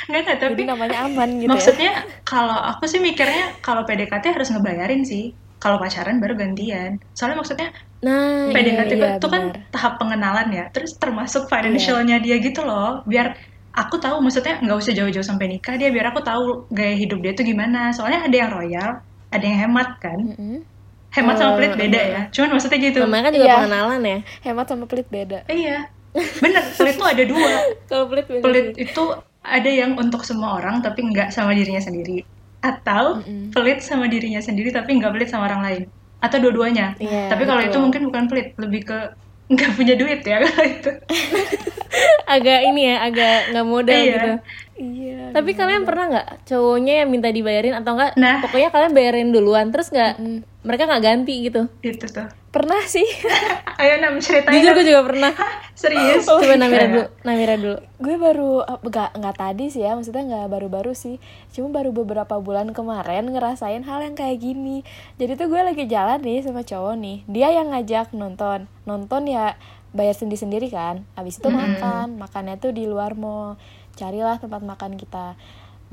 Enggak, 0.05 0.21
enggak, 0.21 0.39
tapi 0.45 0.53
Jadi 0.53 0.63
namanya 0.69 0.97
aman 1.09 1.31
gitu 1.41 1.49
ya. 1.49 1.53
maksudnya 1.57 1.91
kalau 2.29 2.59
aku 2.61 2.85
sih 2.85 3.01
mikirnya 3.01 3.57
kalau 3.65 3.89
PDKT 3.89 4.25
harus 4.37 4.49
ngebayarin 4.53 5.03
sih. 5.09 5.33
Kalau 5.57 5.81
pacaran 5.81 6.21
baru 6.21 6.37
gantian. 6.37 7.01
Soalnya 7.17 7.41
maksudnya 7.41 7.69
nah 8.05 8.53
PDKT 8.53 8.93
iya, 8.95 9.17
itu 9.17 9.27
kan 9.27 9.43
benar. 9.51 9.73
tahap 9.73 9.93
pengenalan 9.97 10.49
ya. 10.53 10.65
Terus 10.69 10.93
termasuk 10.95 11.49
financialnya 11.49 12.21
dia 12.21 12.37
gitu 12.39 12.61
loh. 12.63 13.01
Biar 13.05 13.33
aku 13.73 13.97
tahu 13.97 14.21
maksudnya 14.21 14.61
nggak 14.61 14.77
usah 14.77 14.93
jauh-jauh 14.93 15.25
sampai 15.25 15.49
nikah 15.51 15.75
dia 15.75 15.89
biar 15.89 16.13
aku 16.13 16.21
tahu 16.21 16.69
gaya 16.71 16.93
hidup 16.95 17.19
dia 17.19 17.33
tuh 17.33 17.43
gimana. 17.43 17.91
Soalnya 17.91 18.23
ada 18.23 18.37
yang 18.37 18.51
royal, 18.53 18.91
ada 19.33 19.43
yang 19.43 19.59
hemat 19.65 19.89
kan. 19.99 20.21
Mm-mm. 20.21 20.61
Hemat 21.11 21.35
sama 21.39 21.51
Oh, 21.51 21.57
pelit 21.57 21.75
beda 21.75 22.01
ya. 22.05 22.21
Cuman 22.29 22.49
maksudnya 22.53 22.79
gitu. 22.81 22.99
namanya 23.01 23.23
kan 23.25 23.33
juga 23.33 23.47
Iya. 23.47 23.57
pengenalan 23.57 24.01
ya 24.03 24.19
Hemat 24.43 24.67
sama 24.67 24.85
pelit 24.85 25.09
beda. 25.09 25.39
Iya. 25.47 25.79
Bener, 26.15 26.63
pelit 26.75 26.95
tuh 26.95 27.09
ada 27.09 27.25
dua. 27.25 27.51
kalau 27.91 28.05
pelit 28.07 28.27
bener 28.27 28.43
Pelit 28.43 28.67
sih. 28.75 28.83
itu 28.85 29.05
ada 29.41 29.71
yang 29.71 29.95
untuk 29.95 30.23
semua 30.23 30.59
orang 30.59 30.79
tapi 30.79 31.07
nggak 31.07 31.31
sama 31.31 31.55
dirinya 31.55 31.79
sendiri. 31.79 32.27
Atau 32.61 33.23
pelit 33.51 33.79
sama 33.79 34.07
dirinya 34.07 34.39
sendiri 34.39 34.71
tapi 34.71 34.99
nggak 34.99 35.13
pelit 35.13 35.29
sama 35.29 35.47
orang 35.47 35.63
lain. 35.63 35.83
Atau 36.25 36.41
dua-duanya. 36.41 36.97
Iya, 36.97 37.29
tapi 37.29 37.45
kalau 37.45 37.61
itu 37.61 37.77
mungkin 37.77 38.09
bukan 38.09 38.25
pelit, 38.27 38.57
lebih 38.57 38.81
ke 38.83 38.99
nggak 39.45 39.71
punya 39.77 39.93
duit 39.95 40.25
ya 40.25 40.41
kalau 40.43 40.65
itu. 40.65 40.91
agak 42.27 42.61
ini 42.65 42.91
ya 42.91 42.97
agak 43.05 43.53
nggak 43.53 43.67
modal 43.69 43.95
Iya. 43.95 44.11
gitu 44.11 44.31
Iya. 44.75 45.31
tapi 45.31 45.55
kalian 45.55 45.85
pernah 45.85 46.05
nggak 46.11 46.29
cowoknya 46.45 47.05
yang 47.05 47.09
minta 47.09 47.29
dibayarin 47.29 47.77
atau 47.77 47.95
enggak 47.95 48.17
Nah. 48.17 48.43
pokoknya 48.43 48.73
kalian 48.73 48.93
bayarin 48.93 49.29
duluan 49.31 49.71
terus 49.71 49.93
nggak 49.93 50.19
mereka 50.65 50.89
nggak 50.89 51.05
ganti 51.05 51.35
gitu 51.45 51.69
itu 51.81 52.07
tuh. 52.09 52.27
Pernah 52.55 52.87
sih. 52.87 53.03
Ayo 53.83 53.99
Nam 53.99 54.23
ceritain. 54.23 54.55
jujur 54.55 54.79
gue 54.79 54.87
juga 54.87 55.03
pernah 55.03 55.35
Serius. 55.75 56.23
coba 56.31 56.55
Namira 56.55 56.87
dulu 56.87 57.05
Namira 57.27 57.59
dulu 57.59 57.83
gue 57.99 58.15
baru 58.15 58.63
nggak 58.63 59.19
nggak 59.19 59.37
tadi 59.37 59.75
sih 59.75 59.83
ya, 59.83 59.99
maksudnya 59.99 60.23
nggak 60.23 60.47
baru-baru 60.55 60.95
sih. 60.95 61.19
Cuma 61.51 61.75
baru 61.75 61.91
beberapa 61.91 62.39
bulan 62.39 62.71
kemarin 62.71 63.27
ngerasain 63.27 63.83
hal 63.83 64.07
yang 64.07 64.15
kayak 64.15 64.39
gini. 64.39 64.87
Jadi 65.19 65.35
tuh 65.35 65.51
gue 65.51 65.59
lagi 65.59 65.91
jalan 65.91 66.23
nih 66.23 66.47
sama 66.47 66.63
cowok 66.63 66.95
nih. 66.95 67.19
Dia 67.27 67.51
yang 67.51 67.75
ngajak 67.75 68.15
nonton. 68.15 68.71
Nonton 68.87 69.27
ya 69.27 69.59
bayar 69.91 70.15
sendiri-sendiri 70.15 70.71
kan. 70.71 71.03
Habis 71.19 71.43
itu 71.43 71.51
makan. 71.51 72.23
Makannya 72.23 72.55
tuh 72.63 72.71
di 72.71 72.87
luar 72.87 73.19
mall. 73.19 73.59
Carilah 73.99 74.39
tempat 74.39 74.63
makan 74.63 74.95
kita. 74.95 75.35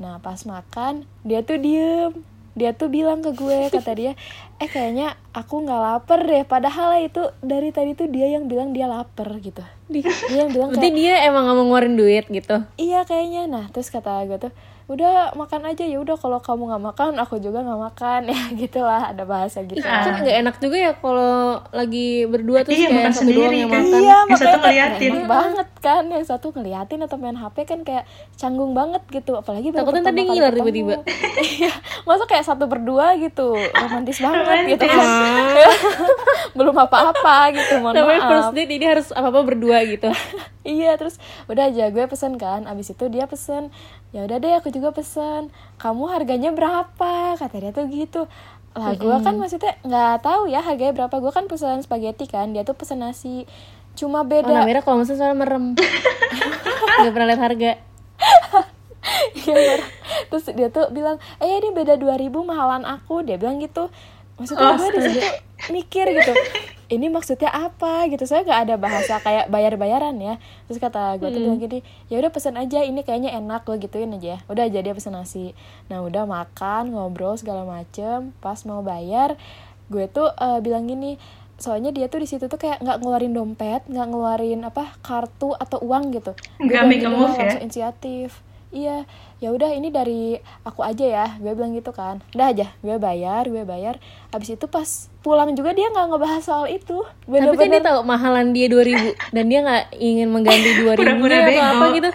Nah, 0.02 0.18
pas 0.18 0.42
makan, 0.42 1.06
dia 1.22 1.46
tuh 1.46 1.62
diem. 1.62 2.10
Dia 2.52 2.76
tuh 2.76 2.92
bilang 2.92 3.24
ke 3.24 3.32
gue, 3.32 3.72
kata 3.72 3.92
dia, 3.96 4.12
eh 4.60 4.68
kayaknya 4.68 5.16
aku 5.32 5.64
nggak 5.64 5.80
lapar 5.80 6.20
deh. 6.20 6.44
Padahal 6.44 7.00
itu 7.00 7.24
dari 7.40 7.72
tadi 7.72 7.96
tuh 7.96 8.12
dia 8.12 8.28
yang 8.28 8.44
bilang 8.48 8.76
dia 8.76 8.84
lapar 8.84 9.32
gitu. 9.40 9.64
Dia 9.92 10.08
yang 10.32 10.52
bilang 10.52 10.72
berarti 10.72 10.88
kayak, 10.88 10.96
dia 10.96 11.14
emang 11.28 11.48
nggak 11.48 11.56
mau 11.56 11.64
ngeluarin 11.68 11.94
duit 12.00 12.24
gitu 12.32 12.64
iya 12.80 13.04
kayaknya. 13.04 13.44
Nah, 13.44 13.68
terus 13.68 13.92
kata 13.92 14.24
gue 14.24 14.38
tuh, 14.40 14.52
udah 14.84 15.32
makan 15.32 15.62
aja. 15.64 15.82
Ya 15.82 15.96
udah 15.96 16.14
kalau 16.14 16.38
kamu 16.38 16.68
nggak 16.68 16.84
makan 16.84 17.10
aku 17.16 17.38
juga 17.38 17.60
nggak 17.60 17.80
makan. 17.82 18.20
Ya 18.32 18.42
gitulah 18.50 19.02
ada 19.06 19.22
bahasa 19.22 19.60
gitu. 19.62 19.80
Kan 19.80 20.18
nggak 20.18 20.36
enak 20.40 20.56
juga 20.56 20.76
ya 20.76 20.92
kalau 20.94 21.34
lagi 21.68 22.24
berdua 22.24 22.62
terus 22.62 22.76
Iya, 22.76 22.88
kayak 22.88 22.96
makan 22.98 23.12
satu 23.12 23.22
doang 23.22 23.34
sendiri 23.38 23.56
yang 23.56 23.68
kan. 23.68 23.82
makan. 23.82 23.92
Iya 23.94 24.16
Yang 24.22 24.28
satu 24.32 24.48
makanya 24.52 24.62
ngeliatin. 24.62 25.10
enak 25.12 25.26
banget 25.26 25.68
kan? 25.78 26.02
Yang 26.06 26.24
satu 26.26 26.46
ngeliatin 26.52 27.00
atau 27.00 27.16
main 27.16 27.34
hp 27.34 27.56
kan 27.62 27.80
kayak 27.82 28.04
canggung 28.34 28.72
banget 28.72 29.02
gitu. 29.08 29.32
Apalagi 29.34 29.68
baru 29.68 29.80
Takutnya 29.84 30.02
tadi 30.04 30.20
ngiler 30.22 30.52
tiba-tiba. 30.52 30.94
iya 31.52 31.72
masa 32.02 32.24
kayak 32.24 32.44
satu 32.44 32.64
berdua 32.64 33.14
gitu? 33.16 33.52
Romantis 33.54 34.18
banget 34.18 34.40
romantis. 34.40 34.70
gitu 34.70 34.84
kan 34.84 35.06
belum 36.72 36.88
apa-apa 36.88 37.52
gitu 37.52 37.84
mohon 37.84 37.92
namanya 37.92 38.20
maaf. 38.24 38.30
first 38.32 38.50
date 38.56 38.70
jadi 38.72 38.84
harus 38.96 39.06
apa 39.12 39.28
apa 39.28 39.40
berdua 39.44 39.84
gitu. 39.84 40.08
Iya 40.62 40.94
terus 40.94 41.18
udah 41.50 41.74
aja 41.74 41.90
gue 41.90 42.06
pesen 42.06 42.38
kan 42.38 42.70
abis 42.70 42.94
itu 42.94 43.10
dia 43.10 43.26
pesen 43.26 43.74
ya 44.14 44.22
udah 44.22 44.38
deh 44.38 44.54
aku 44.56 44.70
juga 44.70 44.94
pesen. 44.94 45.50
Kamu 45.82 46.06
harganya 46.06 46.54
berapa? 46.54 47.34
Kata 47.34 47.56
dia 47.58 47.74
tuh 47.74 47.90
gitu. 47.90 48.30
Lah 48.78 48.94
gue 48.94 49.16
kan 49.26 49.34
maksudnya 49.36 49.74
nggak 49.82 50.22
tahu 50.22 50.46
ya 50.46 50.62
harganya 50.62 50.94
berapa. 50.94 51.18
Gue 51.18 51.34
kan 51.34 51.50
pesen 51.50 51.82
spaghetti 51.82 52.30
kan 52.30 52.54
dia 52.54 52.62
tuh 52.62 52.78
pesen 52.78 53.02
nasi. 53.02 53.44
Cuma 53.98 54.22
warna 54.24 54.30
beda. 54.30 54.64
merah 54.64 54.82
kalau 54.86 55.02
misalnya 55.02 55.20
soalnya 55.20 55.36
merem. 55.36 55.64
Nggak 57.02 57.12
pernah 57.12 57.28
lihat 57.28 57.42
harga. 57.42 57.72
Iya, 59.34 59.82
terus 60.30 60.46
dia 60.54 60.70
tuh 60.70 60.94
bilang 60.94 61.18
eh 61.42 61.58
ini 61.58 61.74
beda 61.74 61.98
2000 61.98 62.30
mahalan 62.46 62.86
aku. 62.86 63.26
Dia 63.26 63.36
bilang 63.36 63.58
gitu 63.58 63.90
maksudnya 64.40 64.68
Oh, 64.72 64.76
gue 64.78 64.88
di 64.96 65.00
situ 65.08 65.20
mikir 65.70 66.06
gitu 66.10 66.32
ini 66.92 67.08
maksudnya 67.08 67.48
apa? 67.48 68.04
Gitu. 68.12 68.28
Saya 68.28 68.44
nggak 68.44 68.60
ada 68.68 68.74
bahasa 68.76 69.16
kayak 69.24 69.48
bayar 69.48 69.80
bayaran 69.80 70.12
ya. 70.20 70.36
Terus 70.68 70.76
kata 70.76 71.16
gue 71.16 71.32
tuh 71.32 71.40
bilang 71.40 71.56
gini 71.56 71.80
ya 72.12 72.20
udah 72.20 72.28
pesen 72.28 72.60
aja 72.60 72.84
ini 72.84 73.00
kayaknya 73.00 73.32
enak 73.32 73.64
gue 73.64 73.80
gituin 73.80 74.12
aja 74.12 74.44
udah 74.52 74.68
aja 74.68 74.78
dia 74.84 74.92
pesen 74.92 75.16
nasi. 75.16 75.56
Nah 75.88 76.04
udah 76.04 76.28
makan 76.28 76.92
ngobrol 76.92 77.34
segala 77.40 77.64
macem. 77.64 78.36
Pas 78.44 78.60
mau 78.68 78.84
bayar 78.84 79.40
gue 79.88 80.04
tuh 80.12 80.28
eh, 80.36 80.60
bilang 80.60 80.84
gini 80.84 81.16
soalnya 81.56 81.94
dia 81.94 82.10
tuh 82.10 82.20
di 82.20 82.28
situ 82.28 82.50
tuh 82.50 82.58
kayak 82.58 82.82
nggak 82.82 82.98
ngeluarin 83.00 83.32
dompet 83.32 83.86
nggak 83.86 84.06
ngeluarin 84.10 84.60
apa 84.66 84.92
kartu 85.00 85.56
atau 85.56 85.80
uang 85.80 86.12
gitu. 86.12 86.36
Nggak 86.60 86.82
make 86.84 87.04
a 87.06 87.10
move 87.10 87.32
ya? 87.40 87.56
inisiatif 87.56 88.44
iya 88.72 89.04
ya 89.38 89.52
udah 89.52 89.74
ini 89.76 89.92
dari 89.92 90.40
aku 90.64 90.80
aja 90.80 91.04
ya. 91.04 91.26
Gue 91.38 91.52
bilang 91.52 91.76
gitu 91.76 91.92
kan. 91.92 92.24
Udah 92.32 92.50
aja 92.50 92.72
gue 92.80 92.96
bayar 92.96 93.44
gue 93.46 93.62
bayar. 93.68 94.00
Abis 94.32 94.56
itu 94.56 94.66
pas 94.66 95.12
pulang 95.20 95.52
juga 95.52 95.76
dia 95.76 95.92
nggak 95.92 96.06
ngebahas 96.08 96.42
soal 96.42 96.66
itu. 96.72 97.04
Tapi 97.28 97.54
kan 97.54 97.68
dia 97.68 97.82
tahu 97.84 98.00
mahalan 98.02 98.50
dia 98.56 98.66
2000 98.66 99.36
dan 99.36 99.44
dia 99.46 99.60
nggak 99.62 99.84
ingin 100.00 100.28
mengganti 100.32 100.70
2000 100.82 100.98
Pura-pura 100.98 101.36
atau 101.46 101.62
apa 101.62 101.84
gitu. 101.94 102.10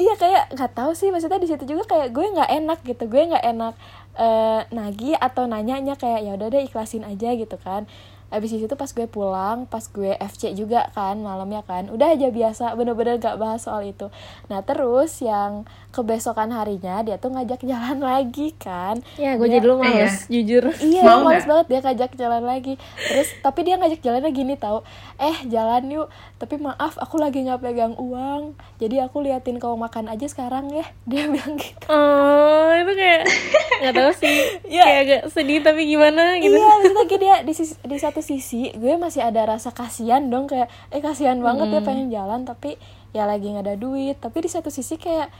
Iya 0.00 0.14
kayak 0.16 0.44
nggak 0.56 0.72
tahu 0.74 0.90
sih. 0.96 1.12
Maksudnya 1.12 1.38
di 1.38 1.48
situ 1.50 1.64
juga 1.68 1.84
kayak 1.86 2.08
gue 2.10 2.26
nggak 2.26 2.50
enak 2.64 2.78
gitu. 2.88 3.04
Gue 3.06 3.22
nggak 3.28 3.44
enak 3.44 3.74
eh 4.18 4.60
nagih 4.72 5.14
atau 5.20 5.44
nanyanya. 5.44 5.94
Kayak 6.00 6.20
ya 6.24 6.32
udah 6.38 6.48
deh 6.50 6.62
ikhlasin 6.64 7.04
aja 7.04 7.36
gitu 7.36 7.58
kan. 7.60 7.84
Abis 8.28 8.52
itu 8.52 8.76
pas 8.76 8.92
gue 8.92 9.08
pulang 9.08 9.64
pas 9.64 9.80
gue 9.80 10.12
FC 10.20 10.52
juga 10.52 10.92
kan 10.92 11.16
malamnya 11.16 11.64
kan. 11.64 11.88
Udah 11.88 12.12
aja 12.12 12.28
biasa 12.28 12.76
bener-bener 12.76 13.16
gak 13.16 13.40
bahas 13.40 13.64
soal 13.64 13.88
itu. 13.88 14.12
Nah 14.52 14.60
terus 14.60 15.24
yang 15.24 15.64
kebesokan 15.90 16.50
harinya 16.50 17.00
dia 17.00 17.16
tuh 17.16 17.30
ngajak 17.30 17.58
jalan 17.60 17.98
lagi 17.98 18.52
kan 18.54 19.00
ya 19.14 19.34
gue 19.34 19.48
jadi 19.48 19.64
lu 19.64 19.76
males 19.76 20.28
jujur 20.28 20.68
Iya, 20.78 21.00
Mau 21.02 21.22
males 21.22 21.42
nggak? 21.42 21.48
banget 21.48 21.66
dia 21.66 21.80
ngajak 21.80 22.10
jalan 22.14 22.42
lagi. 22.44 22.74
Terus 22.98 23.28
tapi 23.40 23.60
dia 23.62 23.74
ngajak 23.74 23.98
jalannya 23.98 24.30
gini 24.30 24.54
tahu. 24.54 24.84
Eh, 25.16 25.38
jalan 25.46 25.82
yuk. 25.88 26.06
Tapi 26.36 26.54
maaf, 26.56 26.94
aku 26.96 27.16
lagi 27.16 27.40
nggak 27.40 27.58
pegang 27.58 27.94
uang. 27.94 28.52
Jadi 28.76 28.96
aku 28.98 29.20
liatin 29.20 29.56
kau 29.56 29.74
makan 29.74 30.06
aja 30.06 30.24
sekarang 30.24 30.70
ya. 30.70 30.86
Dia 31.10 31.26
bilang 31.26 31.56
gitu. 31.56 31.82
oh 31.88 32.68
itu 32.74 32.92
kayak 32.94 33.22
nggak 33.80 33.94
tahu 33.94 34.12
sih 34.14 34.38
Iya. 34.66 34.82
kayak 34.84 35.00
agak 35.00 35.20
sedih 35.30 35.60
tapi 35.60 35.82
gimana 35.84 36.36
gitu 36.36 36.52
Iya, 36.52 36.68
maksudnya 36.68 36.98
lagi 36.98 37.16
dia 37.16 37.36
di, 37.40 37.52
sisi- 37.52 37.80
di 37.80 37.96
satu 37.96 38.20
sisi 38.20 38.70
gue 38.72 38.94
masih 38.96 39.22
ada 39.22 39.42
rasa 39.48 39.70
kasihan 39.70 40.20
dong 40.22 40.46
kayak 40.46 40.68
eh 40.88 41.00
kasihan 41.00 41.38
banget 41.38 41.70
dia 41.70 41.82
pengen 41.82 42.08
jalan 42.08 42.44
tapi 42.44 42.76
ya 43.10 43.24
lagi 43.24 43.48
nggak 43.48 43.64
ada 43.64 43.74
duit. 43.74 44.16
Tapi 44.16 44.36
di 44.38 44.48
satu 44.48 44.68
sisi 44.68 44.94
kayak 44.94 45.32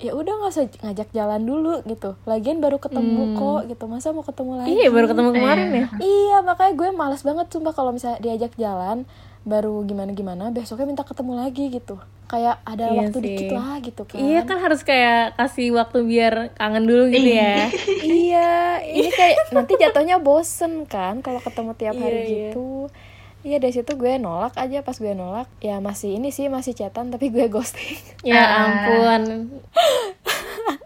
ya 0.00 0.10
udah 0.10 0.32
nggak 0.34 0.50
usah 0.50 0.64
ngajak 0.80 1.08
jalan 1.10 1.42
dulu 1.42 1.84
gitu. 1.84 2.16
Lagian 2.24 2.58
baru 2.58 2.76
ketemu 2.76 3.36
kok 3.36 3.60
gitu. 3.66 3.84
Masa 3.84 4.10
mau 4.10 4.22
ketemu 4.22 4.52
lagi? 4.56 4.72
iya 4.72 4.88
baru 4.88 5.06
ketemu 5.06 5.30
kemarin 5.30 5.68
ya 5.70 5.86
Iya 5.96 6.36
makanya 6.40 6.72
gue 6.74 6.88
malas 6.90 7.20
banget 7.20 7.46
sumpah 7.48 7.70
kalau 7.70 7.90
misalnya 7.90 8.18
diajak 8.18 8.56
jalan 8.56 9.04
baru 9.40 9.80
gimana 9.82 10.10
gimana 10.10 10.48
besoknya 10.50 10.84
minta 10.86 11.00
ketemu 11.00 11.32
lagi 11.38 11.68
gitu 11.70 11.96
kayak 12.26 12.60
ada 12.62 12.88
Iya 12.88 12.98
waktu 13.02 13.12
sih. 13.14 13.24
dikit 13.24 13.50
lah 13.50 13.76
gitu 13.78 14.02
kan 14.04 14.16
iya 14.18 14.40
kan 14.42 14.58
harus 14.58 14.80
kayak 14.82 15.32
kasih 15.34 15.72
waktu 15.72 15.98
biar 16.02 16.34
kangen 16.54 16.84
dulu 16.84 17.08
gitu 17.08 17.30
ya 17.32 17.72
iya 18.04 18.50
ini 18.82 19.08
kayak 19.08 19.48
nanti 19.50 19.72
jatuhnya 19.76 20.16
bosen 20.18 20.84
kan 20.84 21.20
kalau 21.20 21.40
ketemu 21.40 21.72
tiap 21.72 21.96
hari 21.96 22.12
Iya, 22.14 22.20
iya. 22.20 22.28
gitu 22.46 22.68
iya 22.86 23.08
dari 23.42 23.70
situ 23.70 23.92
gue 23.94 24.16
nolak 24.16 24.52
aja 24.54 24.80
pas 24.80 24.92
gue 24.92 25.10
nolak 25.10 25.48
ya 25.58 25.78
masih 25.78 26.16
ini 26.16 26.28
sih 26.28 26.46
masih 26.46 26.72
chatan 26.72 27.08
tapi 27.08 27.28
gue 27.28 27.46
ghosting 27.46 27.96
ya 28.26 28.36
Ah. 28.36 28.56
ampun 28.62 29.22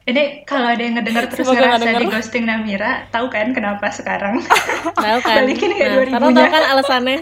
Ini 0.05 0.45
kalau 0.45 0.69
ada 0.69 0.79
yang 0.79 0.95
ngedenger 0.95 1.27
terus 1.27 1.49
Semoga 1.49 1.81
ngerasa 1.81 1.97
di 1.97 2.07
ghosting 2.07 2.45
Namira, 2.45 3.09
tahu 3.09 3.33
kan 3.33 3.57
kenapa 3.57 3.89
sekarang? 3.89 4.37
tahu 5.01 5.19
kan 5.19 5.41
Balikin 5.41 5.73
ya 5.73 5.89
nah, 5.89 5.97
2000 5.97 6.13
karena 6.13 6.29
-nya. 6.29 6.37
tahu 6.37 6.49
kan 6.51 6.65
alasannya 6.69 7.19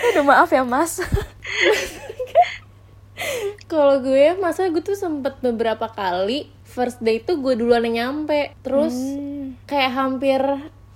aduh 0.00 0.24
maaf 0.24 0.48
ya 0.48 0.64
mas 0.64 1.04
Kalau 3.66 4.00
gue, 4.00 4.32
masa 4.34 4.66
gue 4.66 4.80
tuh 4.80 4.96
sempet 4.96 5.36
beberapa 5.38 5.86
kali 5.86 6.48
first 6.64 6.98
date 6.98 7.28
tuh 7.28 7.36
gue 7.36 7.52
duluan 7.54 7.84
yang 7.84 8.16
nyampe. 8.16 8.56
Terus 8.62 8.96
Hmm. 8.96 9.60
kayak 9.64 9.92
hampir 9.92 10.40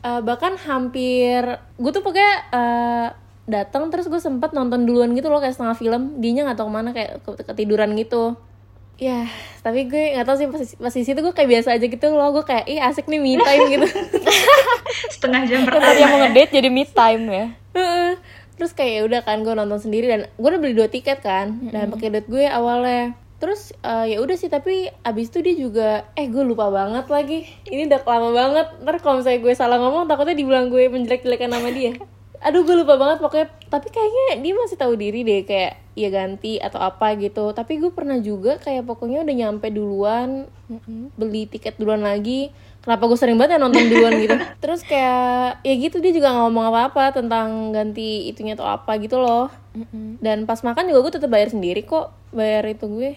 eh, 0.05 0.21
bahkan 0.21 0.55
hampir 0.61 1.41
gue 1.75 1.91
tuh 1.91 2.01
pokoknya 2.01 2.33
eh, 2.51 3.09
datang 3.45 3.89
terus 3.89 4.07
gue 4.07 4.17
sempet 4.17 4.53
nonton 4.53 4.85
duluan 4.85 5.13
gitu 5.13 5.29
loh 5.29 5.41
kayak 5.41 5.53
setengah 5.53 5.75
film. 5.75 6.03
Dianya 6.17 6.45
nggak 6.45 6.59
tahu 6.59 6.69
ke 6.69 6.75
mana 6.75 6.91
kayak 6.93 7.13
ke- 7.21 7.45
ketiduran 7.45 7.93
gitu. 7.95 8.37
Ya, 8.95 9.27
tapi 9.61 9.91
gue 9.91 10.15
nggak 10.15 10.23
tahu 10.23 10.37
sih 10.39 10.47
pas, 10.79 10.95
di 10.95 11.03
situ 11.03 11.19
gue 11.19 11.35
kayak 11.35 11.51
biasa 11.51 11.75
aja 11.75 11.83
gitu 11.83 12.07
loh. 12.09 12.31
Gue 12.31 12.45
kayak 12.45 12.65
ih 12.65 12.79
asik 12.79 13.05
nih 13.05 13.19
me 13.19 13.35
time 13.37 13.65
gitu. 13.69 13.87
Setengah 15.15 15.43
jam 15.45 15.67
pertama. 15.67 15.93
yang 15.93 16.11
mau 16.11 16.21
ngedate 16.23 16.51
jadi 16.53 16.69
me 16.69 16.85
time 16.85 17.23
ya 17.27 17.47
Heeh. 17.75 18.13
Terus 18.55 18.71
kayak 18.71 18.93
ya 18.95 19.03
udah 19.03 19.21
kan 19.21 19.43
gue 19.43 19.51
nonton 19.51 19.83
sendiri 19.83 20.07
dan 20.07 20.31
gue 20.31 20.47
udah 20.47 20.61
beli 20.63 20.79
dua 20.79 20.87
tiket 20.87 21.19
kan 21.19 21.59
dan 21.69 21.91
pakai 21.91 22.15
duit 22.15 22.27
gue 22.31 22.47
awalnya. 22.47 23.19
Terus 23.45 23.77
eh, 23.85 24.17
ya 24.17 24.25
udah 24.25 24.37
sih 24.41 24.49
tapi 24.49 24.89
abis 25.05 25.29
itu 25.29 25.39
dia 25.45 25.53
juga 25.53 25.89
eh 26.17 26.33
gue 26.33 26.41
lupa 26.41 26.73
banget 26.73 27.05
lagi. 27.13 27.45
Ini 27.69 27.93
udah 27.93 28.01
lama 28.09 28.31
banget. 28.33 28.67
Ntar 28.81 28.97
kalau 29.05 29.21
misalnya 29.21 29.45
gue 29.45 29.53
salah 29.53 29.77
ngomong 29.77 30.09
takutnya 30.09 30.33
dibilang 30.33 30.73
gue 30.73 30.89
menjelek-jelekan 30.89 31.53
nama 31.53 31.69
dia. 31.69 31.93
Aduh 32.49 32.65
gue 32.65 32.77
lupa 32.81 32.97
banget 32.97 33.21
pokoknya 33.21 33.53
tapi 33.69 33.93
kayaknya 33.93 34.41
dia 34.41 34.53
masih 34.57 34.77
tahu 34.81 34.97
diri 34.97 35.25
deh 35.29 35.45
kayak 35.45 35.77
ya 35.93 36.09
ganti 36.09 36.57
atau 36.57 36.81
apa 36.81 37.21
gitu. 37.21 37.53
Tapi 37.53 37.85
gue 37.85 37.93
pernah 37.93 38.17
juga 38.17 38.57
kayak 38.57 38.89
pokoknya 38.89 39.21
udah 39.21 39.35
nyampe 39.37 39.69
duluan 39.69 40.49
beli 41.21 41.45
tiket 41.45 41.77
duluan 41.77 42.01
lagi 42.01 42.49
kenapa 42.81 43.05
gue 43.09 43.19
sering 43.21 43.37
banget 43.37 43.57
ya 43.57 43.61
nonton 43.61 43.85
duluan 43.89 44.17
gitu 44.21 44.37
terus 44.65 44.81
kayak 44.85 45.61
ya 45.61 45.75
gitu 45.77 46.01
dia 46.01 46.13
juga 46.13 46.33
nggak 46.33 46.45
ngomong 46.49 46.65
apa-apa 46.73 47.05
tentang 47.17 47.73
ganti 47.73 48.29
itunya 48.29 48.57
atau 48.57 48.69
apa 48.69 48.97
gitu 49.01 49.21
loh 49.21 49.49
dan 50.21 50.45
pas 50.49 50.61
makan 50.61 50.89
juga 50.89 51.01
gue 51.09 51.13
tetap 51.21 51.31
bayar 51.33 51.53
sendiri 51.53 51.85
kok 51.85 52.13
bayar 52.33 52.65
itu 52.69 52.89
gue 52.89 53.11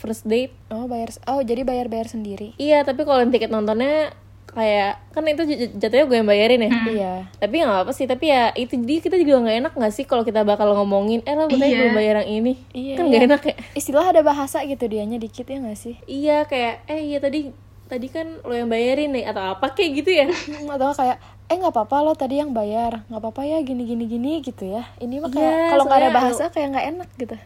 first 0.00 0.24
date. 0.24 0.56
Oh 0.72 0.88
bayar 0.88 1.12
oh 1.28 1.44
jadi 1.44 1.60
bayar 1.62 1.92
bayar 1.92 2.08
sendiri. 2.08 2.56
Iya 2.56 2.80
tapi 2.82 3.04
kalau 3.04 3.20
yang 3.20 3.28
tiket 3.28 3.52
nontonnya 3.52 4.16
kayak 4.50 4.98
kan 5.14 5.22
itu 5.30 5.46
jatuhnya 5.78 6.10
gue 6.10 6.16
yang 6.18 6.26
bayarin 6.26 6.66
ya. 6.66 6.70
Iya. 6.90 7.14
Tapi 7.38 7.54
nggak 7.62 7.86
apa 7.86 7.92
sih 7.94 8.10
tapi 8.10 8.34
ya 8.34 8.50
itu 8.56 8.74
dia 8.82 8.98
kita 8.98 9.14
juga 9.14 9.46
nggak 9.46 9.56
enak 9.62 9.72
nggak 9.78 9.94
sih 9.94 10.02
kalau 10.02 10.26
kita 10.26 10.42
bakal 10.42 10.74
ngomongin 10.74 11.22
eh 11.22 11.38
lo 11.38 11.46
betulnya 11.46 11.70
Iya. 11.70 11.78
belum 11.78 11.94
bayar 11.94 12.14
yang 12.24 12.30
ini. 12.42 12.52
Iya, 12.74 12.94
kan 12.98 13.04
iya. 13.06 13.10
nggak 13.12 13.24
enak 13.30 13.42
ya. 13.46 13.54
Istilah 13.78 14.06
ada 14.10 14.20
bahasa 14.26 14.64
gitu 14.66 14.84
dianya 14.90 15.22
dikit 15.22 15.46
ya 15.46 15.62
nggak 15.62 15.78
sih? 15.78 15.94
Iya 16.08 16.48
kayak 16.50 16.88
eh 16.90 17.00
iya 17.06 17.18
tadi 17.22 17.54
tadi 17.86 18.06
kan 18.10 18.42
lo 18.42 18.54
yang 18.54 18.66
bayarin 18.66 19.14
nih 19.14 19.30
atau 19.30 19.54
apa 19.54 19.70
kayak 19.70 19.90
gitu 20.02 20.10
ya. 20.10 20.26
Hmm, 20.26 20.66
atau 20.66 20.98
kayak 20.98 21.22
eh 21.46 21.54
nggak 21.54 21.70
apa-apa 21.70 21.96
lo 22.02 22.12
tadi 22.14 22.38
yang 22.38 22.50
bayar 22.50 23.06
nggak 23.06 23.20
apa-apa 23.22 23.42
ya 23.46 23.58
gini 23.62 23.86
gini 23.86 24.10
gini 24.10 24.42
gitu 24.42 24.66
ya. 24.66 24.82
Ini 24.98 25.14
mah 25.22 25.30
kayak 25.30 25.46
Iya, 25.46 25.70
kalau 25.70 25.84
nggak 25.86 26.00
ada 26.02 26.10
bahasa 26.10 26.42
kayak 26.50 26.68
nggak 26.74 26.86
enak 26.90 27.08
gitu 27.18 27.36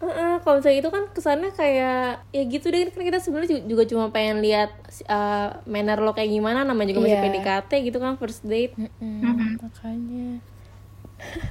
Heeh, 0.00 0.40
kalau 0.40 0.54
misalnya 0.58 0.78
itu 0.80 0.90
kan 0.96 1.04
kesannya 1.12 1.50
kayak 1.52 2.24
ya 2.32 2.42
gitu 2.48 2.66
deh 2.72 2.88
kan 2.88 3.02
kita 3.04 3.18
sebenarnya 3.20 3.60
ju- 3.60 3.66
juga 3.76 3.84
cuma 3.84 4.08
pengen 4.08 4.40
lihat 4.40 4.72
uh, 5.12 5.60
manner 5.68 6.00
lo 6.00 6.16
kayak 6.16 6.30
gimana 6.32 6.64
namanya 6.64 6.88
juga 6.96 7.04
masih 7.04 7.20
Iya. 7.20 7.24
PDKT 7.24 7.70
gitu 7.84 7.98
kan 8.00 8.16
first 8.16 8.40
date 8.48 8.72
Mm-mm, 8.80 9.60
makanya 9.60 10.40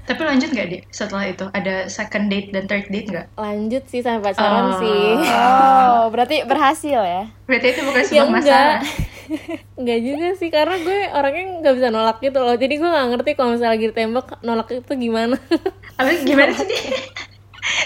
Tapi 0.10 0.22
lanjut 0.26 0.50
nggak 0.50 0.68
deh 0.74 0.82
setelah 0.90 1.30
itu? 1.30 1.46
Ada 1.54 1.86
second 1.94 2.26
date 2.34 2.50
dan 2.50 2.66
third 2.66 2.90
date 2.90 3.08
nggak? 3.14 3.28
lanjut 3.38 3.84
sih 3.88 4.02
sampai 4.04 4.34
pacaran 4.34 4.66
Oh. 4.68 4.80
sih 4.82 5.00
oh 5.30 6.04
berarti 6.12 6.36
berhasil 6.44 7.00
ya 7.06 7.24
Berarti 7.46 7.68
itu 7.74 7.82
bukan 7.86 8.02
ya 8.02 8.08
sebuah 8.10 8.28
enggak 8.28 8.36
masalah. 8.42 8.80
enggak 9.80 10.00
juga 10.02 10.28
sih 10.42 10.50
karena 10.50 10.76
gue 10.82 11.00
orangnya 11.14 11.44
nggak 11.62 11.74
bisa 11.78 11.88
nolak 11.94 12.18
gitu 12.20 12.40
loh 12.42 12.56
jadi 12.58 12.74
gue 12.82 12.90
nggak 12.90 13.08
ngerti 13.14 13.32
kalau 13.38 13.50
misalnya 13.54 13.74
lagi 13.78 13.86
ditembak 13.94 14.26
nolak 14.42 14.68
itu 14.74 14.94
gimana 14.98 15.38
Apa 16.00 16.12
gimana 16.26 16.52
sih 16.56 16.66
dia? 16.66 16.82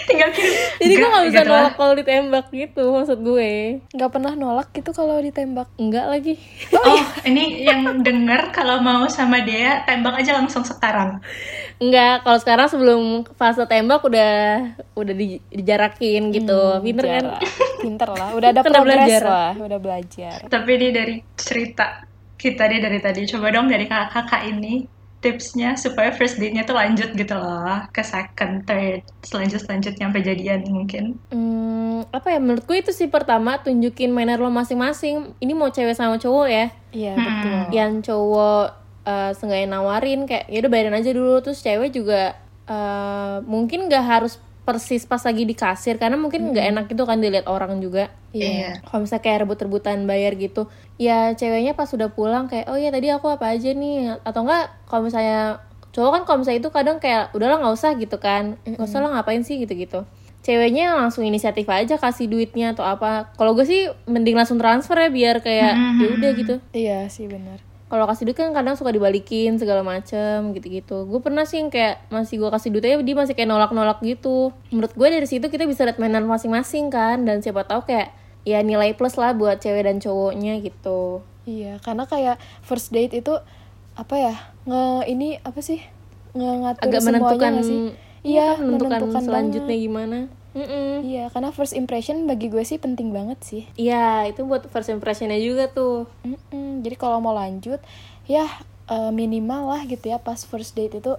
Tinggal 0.04 0.30
kirim. 0.30 0.54
jadi 0.76 0.92
gue 0.92 1.08
nggak 1.08 1.26
bisa 1.26 1.38
gitu 1.38 1.50
nolak 1.50 1.74
kalau 1.74 1.92
ditembak 1.92 2.46
gitu 2.50 2.84
maksud 2.90 3.18
gue 3.20 3.50
nggak 3.88 4.10
pernah 4.10 4.32
nolak 4.32 4.68
gitu 4.70 4.90
kalau 4.90 5.16
ditembak 5.18 5.68
enggak 5.76 6.06
lagi 6.06 6.34
Oh, 6.74 6.98
ini 7.22 7.62
yang 7.62 7.80
denger 7.98 8.50
kalau 8.50 8.78
mau 8.78 9.04
sama 9.06 9.40
dia 9.40 9.80
tembak 9.84 10.14
aja 10.14 10.34
langsung 10.34 10.60
sekarang. 10.60 11.16
Enggak, 11.76 12.20
kalau 12.20 12.38
sekarang 12.38 12.66
sebelum 12.66 13.02
fase 13.32 13.64
tembak 13.64 14.00
udah 14.00 14.32
udah 14.92 15.14
di- 15.14 15.40
dijarakin 15.48 16.28
gitu. 16.30 16.78
Pinter 16.80 17.04
kan? 17.06 17.24
Pinter 17.78 18.08
lah 18.10 18.30
udah 18.32 18.48
ada 18.50 18.60
Kan 18.60 18.64
udah 18.64 18.74
progres 18.74 18.98
belajar. 19.00 19.22
lah 19.24 19.52
udah 19.58 19.78
belajar 19.78 20.36
Tapi 20.44 20.70
ini 20.72 20.88
dari 20.90 21.14
cerita 21.34 21.86
kita 22.34 22.62
nih 22.66 22.78
dari 22.78 22.98
tadi. 22.98 23.20
Coba 23.24 23.48
dong 23.48 23.66
dari 23.66 23.84
kakak-kakak 23.84 24.42
ini 24.46 24.84
tipsnya 25.24 25.80
supaya 25.80 26.12
first 26.12 26.36
date-nya 26.36 26.68
tuh 26.68 26.76
lanjut 26.76 27.16
gitu 27.16 27.34
loh 27.34 27.80
ke 27.96 28.04
second, 28.04 28.68
third, 28.68 29.00
selanjut 29.24 29.64
selanjutnya 29.64 30.12
sampai 30.12 30.20
jadian 30.20 30.60
mungkin. 30.68 31.04
Hmm, 31.32 32.04
apa 32.12 32.36
ya 32.36 32.38
menurutku 32.44 32.76
itu 32.76 32.92
sih 32.92 33.08
pertama 33.08 33.56
tunjukin 33.64 34.12
manner 34.12 34.36
lo 34.36 34.52
masing-masing. 34.52 35.32
Ini 35.40 35.52
mau 35.56 35.72
cewek 35.72 35.96
sama 35.96 36.20
cowok 36.20 36.46
ya. 36.52 36.66
Iya 36.92 37.12
Hmm. 37.16 37.24
betul. 37.24 37.58
Yang 37.72 37.92
cowok 38.12 38.66
uh, 39.08 39.30
sengaja 39.32 39.66
nawarin 39.68 40.28
kayak 40.28 40.44
ya 40.52 40.58
udah 40.60 40.70
bayarin 40.72 40.96
aja 41.00 41.10
dulu 41.16 41.40
terus 41.40 41.64
cewek 41.64 41.90
juga 41.96 42.36
uh, 42.68 43.40
mungkin 43.44 43.88
nggak 43.88 44.04
harus 44.04 44.40
persis 44.64 45.04
pas 45.04 45.20
lagi 45.20 45.44
di 45.44 45.52
kasir 45.52 46.00
karena 46.00 46.16
mungkin 46.16 46.56
nggak 46.56 46.66
enak 46.72 46.86
itu 46.88 47.04
kan 47.04 47.20
dilihat 47.20 47.44
orang 47.44 47.78
juga. 47.84 48.08
Iya. 48.32 48.80
Kalau 48.80 49.04
misalnya 49.04 49.22
kayak 49.22 49.38
rebut-rebutan 49.44 50.08
bayar 50.08 50.32
gitu, 50.40 50.72
ya 50.96 51.36
ceweknya 51.36 51.76
pas 51.76 51.86
sudah 51.86 52.10
pulang 52.10 52.48
kayak 52.48 52.72
oh 52.72 52.80
ya 52.80 52.88
tadi 52.88 53.12
aku 53.12 53.28
apa 53.28 53.52
aja 53.52 53.76
nih 53.76 54.18
atau 54.24 54.42
enggak 54.42 54.72
kalau 54.88 55.06
misalnya 55.06 55.60
cowok 55.94 56.10
kan 56.10 56.22
kalau 56.26 56.38
misalnya 56.42 56.60
itu 56.64 56.70
kadang 56.72 56.96
kayak 56.98 57.30
udahlah 57.36 57.60
nggak 57.60 57.76
usah 57.76 57.92
gitu 58.00 58.16
kan, 58.18 58.58
nggak 58.64 58.88
usah 58.88 58.98
lah 59.04 59.20
ngapain 59.20 59.44
sih 59.44 59.60
gitu-gitu. 59.60 60.02
Ceweknya 60.44 60.92
langsung 60.96 61.24
inisiatif 61.24 61.64
aja 61.68 61.96
kasih 61.96 62.28
duitnya 62.28 62.76
atau 62.76 62.84
apa. 62.84 63.32
Kalau 63.36 63.56
gue 63.56 63.64
sih 63.64 63.88
mending 64.04 64.36
langsung 64.36 64.60
transfer 64.60 64.96
ya 64.96 65.08
biar 65.08 65.36
kayak 65.40 65.72
ya 66.00 66.06
udah 66.08 66.30
gitu. 66.36 66.54
Iya 66.76 67.08
sih 67.08 67.28
benar. 67.28 67.73
Kalau 67.94 68.10
kasih 68.10 68.26
duit 68.26 68.34
kan 68.34 68.50
kadang 68.50 68.74
suka 68.74 68.90
dibalikin 68.90 69.54
segala 69.54 69.86
macem 69.86 70.50
gitu-gitu. 70.50 71.06
Gue 71.06 71.22
pernah 71.22 71.46
sih 71.46 71.62
yang 71.62 71.70
kayak 71.70 72.10
masih 72.10 72.42
gue 72.42 72.50
kasih 72.50 72.74
duitnya 72.74 72.98
dia 72.98 73.14
masih 73.14 73.38
kayak 73.38 73.46
nolak-nolak 73.46 74.02
gitu. 74.02 74.50
Menurut 74.74 74.90
gue 74.98 75.08
dari 75.14 75.30
situ 75.30 75.46
kita 75.46 75.62
bisa 75.62 75.86
lihat 75.86 76.02
mainan 76.02 76.26
masing-masing 76.26 76.90
kan 76.90 77.22
dan 77.22 77.38
siapa 77.38 77.62
tahu 77.62 77.86
kayak 77.86 78.10
ya 78.42 78.66
nilai 78.66 78.98
plus 78.98 79.14
lah 79.14 79.30
buat 79.30 79.62
cewek 79.62 79.86
dan 79.86 80.02
cowoknya 80.02 80.58
gitu. 80.58 81.22
Iya, 81.46 81.78
karena 81.86 82.02
kayak 82.10 82.42
first 82.66 82.90
date 82.90 83.14
itu 83.14 83.30
apa 83.94 84.14
ya? 84.18 84.34
Nge 84.66 85.14
ini 85.14 85.38
apa 85.38 85.62
sih? 85.62 85.78
Nge 86.34 86.50
ngatur 86.66 86.82
Agak 86.82 86.98
semuanya 86.98 87.14
menentukan 87.22 87.50
nggak 87.54 87.62
sih? 87.62 87.78
iya, 87.78 87.88
Iya, 88.24 88.46
menentukan, 88.58 88.90
menentukan 88.90 89.22
selanjutnya 89.22 89.70
banget. 89.70 89.84
gimana. 89.86 90.18
Mm-mm. 90.54 91.02
Iya, 91.02 91.28
karena 91.28 91.50
first 91.50 91.72
impression 91.72 92.24
bagi 92.24 92.46
gue 92.46 92.62
sih 92.62 92.78
penting 92.78 93.10
banget 93.10 93.38
sih. 93.40 93.62
Iya, 93.74 94.26
itu 94.26 94.42
buat 94.42 94.62
first 94.64 94.86
impressionnya 94.86 95.36
juga 95.36 95.66
tuh. 95.66 96.06
Mm-mm, 96.22 96.80
Jadi 96.80 96.94
kalau 96.94 97.18
mau 97.18 97.32
lanjut, 97.32 97.82
ya 98.24 98.46
eh, 98.84 99.10
minimal 99.10 99.68
lah 99.68 99.82
gitu 99.82 100.06
ya 100.06 100.16
pas 100.16 100.38
first 100.40 100.72
date 100.72 100.94
itu 100.94 101.12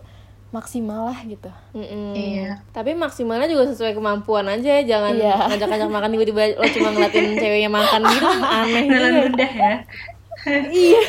maksimal 0.50 1.12
lah 1.12 1.20
gitu. 1.22 1.52
Mm-mm. 1.72 2.16
Iya. 2.16 2.64
Tapi 2.72 2.96
maksimalnya 2.96 3.46
juga 3.46 3.68
sesuai 3.68 3.92
kemampuan 3.92 4.48
aja, 4.48 4.80
jangan 4.82 5.12
Iya. 5.14 5.36
ngajak-ngajak 5.52 5.90
makan 5.90 6.10
tiba-tiba 6.12 6.42
lo 6.56 6.68
cuma 6.70 6.90
ngeliatin 6.90 7.36
ceweknya 7.44 7.68
makan 7.70 8.02
gitu 8.06 8.28
aneh 8.42 8.84
juga. 8.88 9.08
ludah 9.22 9.52
ya. 9.54 9.74
iya, 10.72 11.02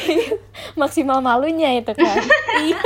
maksimal 0.75 1.21
malunya 1.21 1.69
itu 1.75 1.93
kan. 1.93 2.19
Iya. 2.59 2.81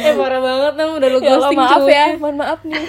eh 0.00 0.14
parah 0.14 0.38
banget 0.38 0.72
nam 0.74 0.90
udah 0.94 1.08
lo 1.08 1.18
ya 1.18 1.26
ghosting 1.32 1.58
maaf 1.58 1.80
cuy. 1.80 1.90
ya, 1.90 2.06
mohon 2.16 2.36
maaf 2.36 2.60
nih. 2.62 2.82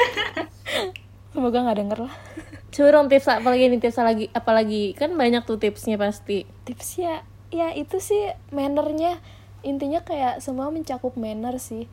Semoga 1.35 1.67
nggak 1.67 1.77
denger 1.77 1.99
lah. 2.07 2.13
Coba 2.73 2.87
dong 2.91 3.07
tips 3.07 3.27
apa 3.27 3.47
lagi 3.51 3.67
nih 3.67 3.79
tips 3.79 3.99
lagi 3.99 4.25
apalagi 4.31 4.95
kan 4.95 5.11
banyak 5.11 5.43
tuh 5.43 5.59
tipsnya 5.59 5.99
pasti. 5.99 6.47
Tipsnya, 6.63 7.27
ya 7.51 7.75
itu 7.75 7.99
sih 7.99 8.31
mannernya. 8.49 9.19
Intinya 9.61 9.99
kayak 9.99 10.39
semua 10.39 10.71
mencakup 10.71 11.15
manner 11.15 11.59
sih. 11.59 11.91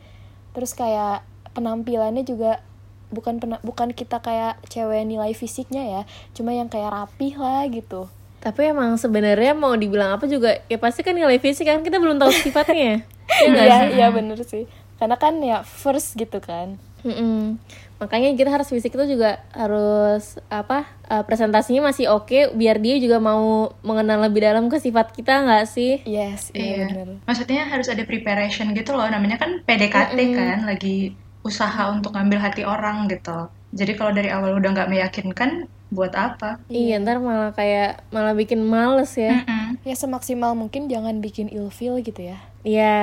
Terus 0.54 0.72
kayak 0.72 1.26
penampilannya 1.52 2.22
juga 2.22 2.62
bukan 3.10 3.36
pena- 3.36 3.60
bukan 3.60 3.90
kita 3.90 4.22
kayak 4.22 4.62
cewek 4.66 5.04
nilai 5.04 5.34
fisiknya 5.34 5.84
ya, 5.84 6.02
cuma 6.32 6.54
yang 6.54 6.70
kayak 6.70 6.88
rapih 6.88 7.36
lah 7.36 7.66
gitu. 7.68 8.08
Tapi 8.38 8.72
emang 8.72 8.96
sebenarnya 8.96 9.52
mau 9.52 9.76
dibilang 9.76 10.16
apa 10.16 10.24
juga 10.24 10.58
ya 10.66 10.80
pasti 10.80 11.04
kan 11.04 11.12
nilai 11.12 11.36
fisik 11.36 11.68
kan 11.68 11.82
kita 11.82 11.98
belum 11.98 12.16
tahu 12.16 12.30
sifatnya. 12.30 13.02
Iya 13.32 13.64
Iya, 13.64 13.78
iya 13.96 14.06
bener 14.12 14.36
sih. 14.44 14.68
Karena 15.00 15.16
kan 15.16 15.40
ya 15.40 15.64
first 15.64 16.20
gitu 16.20 16.36
kan. 16.38 16.76
Mm-mm. 17.02 17.58
Makanya 18.02 18.34
kita 18.34 18.50
harus 18.50 18.66
fisik 18.66 18.98
itu 18.98 19.14
juga 19.14 19.38
harus 19.54 20.42
apa 20.50 20.90
uh, 21.06 21.22
presentasinya 21.22 21.86
masih 21.94 22.10
oke 22.10 22.50
biar 22.58 22.82
dia 22.82 22.98
juga 22.98 23.22
mau 23.22 23.70
mengenal 23.86 24.26
lebih 24.26 24.42
dalam 24.42 24.66
ke 24.66 24.82
sifat 24.82 25.14
kita 25.14 25.46
nggak 25.46 25.66
sih? 25.70 26.02
Yes, 26.02 26.50
iya, 26.50 26.90
bener. 26.90 27.22
Maksudnya 27.22 27.70
harus 27.70 27.86
ada 27.86 28.02
preparation 28.02 28.74
gitu 28.74 28.98
loh. 28.98 29.06
Namanya 29.06 29.38
kan 29.38 29.62
PDKT 29.62 30.18
kan, 30.34 30.66
lagi 30.66 31.14
usaha 31.46 31.94
untuk 31.94 32.18
ngambil 32.18 32.42
hati 32.42 32.66
orang 32.66 33.06
gitu. 33.06 33.46
Jadi 33.70 33.92
kalau 33.94 34.10
dari 34.10 34.34
awal 34.34 34.58
udah 34.58 34.70
nggak 34.74 34.90
meyakinkan, 34.90 35.70
buat 35.92 36.16
apa? 36.16 36.56
Iya 36.72 36.98
ntar 37.04 37.20
malah 37.20 37.52
kayak 37.52 38.02
malah 38.08 38.32
bikin 38.32 38.64
males 38.64 39.12
ya. 39.14 39.44
Mm-mm. 39.44 39.78
Ya 39.84 39.94
semaksimal 39.94 40.56
mungkin 40.56 40.88
jangan 40.88 41.20
bikin 41.20 41.52
ilfeel 41.52 42.00
gitu 42.00 42.34
ya. 42.34 42.40
Iya, 42.64 42.96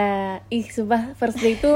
ih 0.49 0.65
sumpah 0.67 1.13
first 1.15 1.39
date 1.39 1.61
itu 1.61 1.73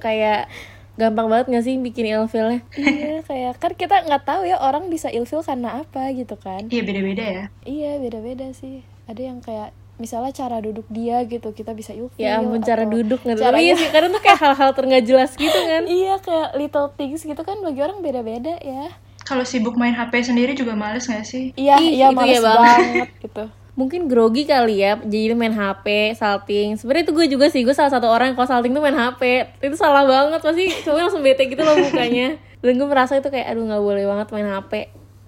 kayak 0.00 0.48
gampang 0.96 1.26
banget 1.26 1.46
gak 1.50 1.64
sih 1.64 1.76
bikin 1.76 2.04
ilfilnya? 2.08 2.60
iya, 2.76 3.20
kayak 3.20 3.56
kan 3.56 3.72
kita 3.72 4.02
nggak 4.02 4.24
tahu 4.24 4.42
ya 4.42 4.56
orang 4.58 4.88
bisa 4.88 5.08
ilfeel 5.08 5.40
karena 5.40 5.80
apa 5.80 6.08
gitu 6.10 6.34
kan. 6.34 6.66
Iya 6.66 6.82
beda-beda 6.82 7.24
ya. 7.24 7.44
Iya, 7.62 7.90
beda-beda 7.98 8.46
sih. 8.50 8.80
Ada 9.04 9.22
yang 9.22 9.38
kayak 9.38 9.70
misalnya 9.96 10.28
cara 10.30 10.60
duduk 10.60 10.84
dia 10.88 11.24
gitu, 11.24 11.48
kita 11.50 11.72
bisa 11.72 11.92
ilfeel. 11.92 12.20
Ya 12.20 12.36
ampun 12.36 12.60
cara 12.60 12.84
duduk 12.84 13.20
nggak 13.22 13.36
caranya- 13.38 13.62
iya 13.62 13.74
sih 13.74 13.88
kadang 13.94 14.10
tuh 14.10 14.20
kayak 14.20 14.40
hal-hal 14.40 14.70
ternggak 14.72 15.04
jelas 15.04 15.30
gitu 15.34 15.52
kan. 15.54 15.82
Iya, 16.00 16.14
kayak 16.18 16.48
little 16.54 16.88
things 16.92 17.20
gitu 17.22 17.40
kan 17.40 17.56
bagi 17.60 17.80
orang 17.80 18.00
beda-beda 18.00 18.56
ya. 18.58 18.92
Kalau 19.22 19.42
sibuk 19.42 19.74
main 19.74 19.90
HP 19.90 20.22
sendiri 20.22 20.54
juga 20.54 20.72
males 20.72 21.04
nggak 21.04 21.24
sih? 21.24 21.50
Iya, 21.54 21.76
Ih, 21.76 21.98
iya 21.98 22.06
itu 22.08 22.16
males 22.16 22.30
ya 22.30 22.40
banget. 22.40 22.62
banget 22.78 23.10
gitu. 23.20 23.44
Mungkin 23.76 24.08
grogi 24.08 24.48
kali 24.48 24.80
ya, 24.80 24.96
jadi 25.04 25.36
main 25.36 25.52
HP, 25.52 26.16
salting. 26.16 26.80
Sebenarnya 26.80 27.04
itu 27.04 27.12
gue 27.12 27.26
juga 27.28 27.46
sih, 27.52 27.60
gue 27.60 27.76
salah 27.76 27.92
satu 27.92 28.08
orang 28.08 28.32
yang 28.32 28.36
kalau 28.40 28.48
salting 28.48 28.72
tuh 28.72 28.80
main 28.80 28.96
HP. 28.96 29.52
Itu 29.60 29.76
salah 29.76 30.08
banget, 30.08 30.40
pasti 30.40 30.72
cowoknya 30.80 31.04
langsung 31.12 31.20
bete 31.20 31.44
gitu 31.44 31.60
loh 31.60 31.76
mukanya. 31.76 32.40
Dan 32.64 32.80
gue 32.80 32.88
merasa 32.88 33.20
itu 33.20 33.28
kayak, 33.28 33.52
aduh 33.52 33.68
nggak 33.68 33.84
boleh 33.84 34.04
banget 34.08 34.26
main 34.32 34.48
HP. 34.48 34.72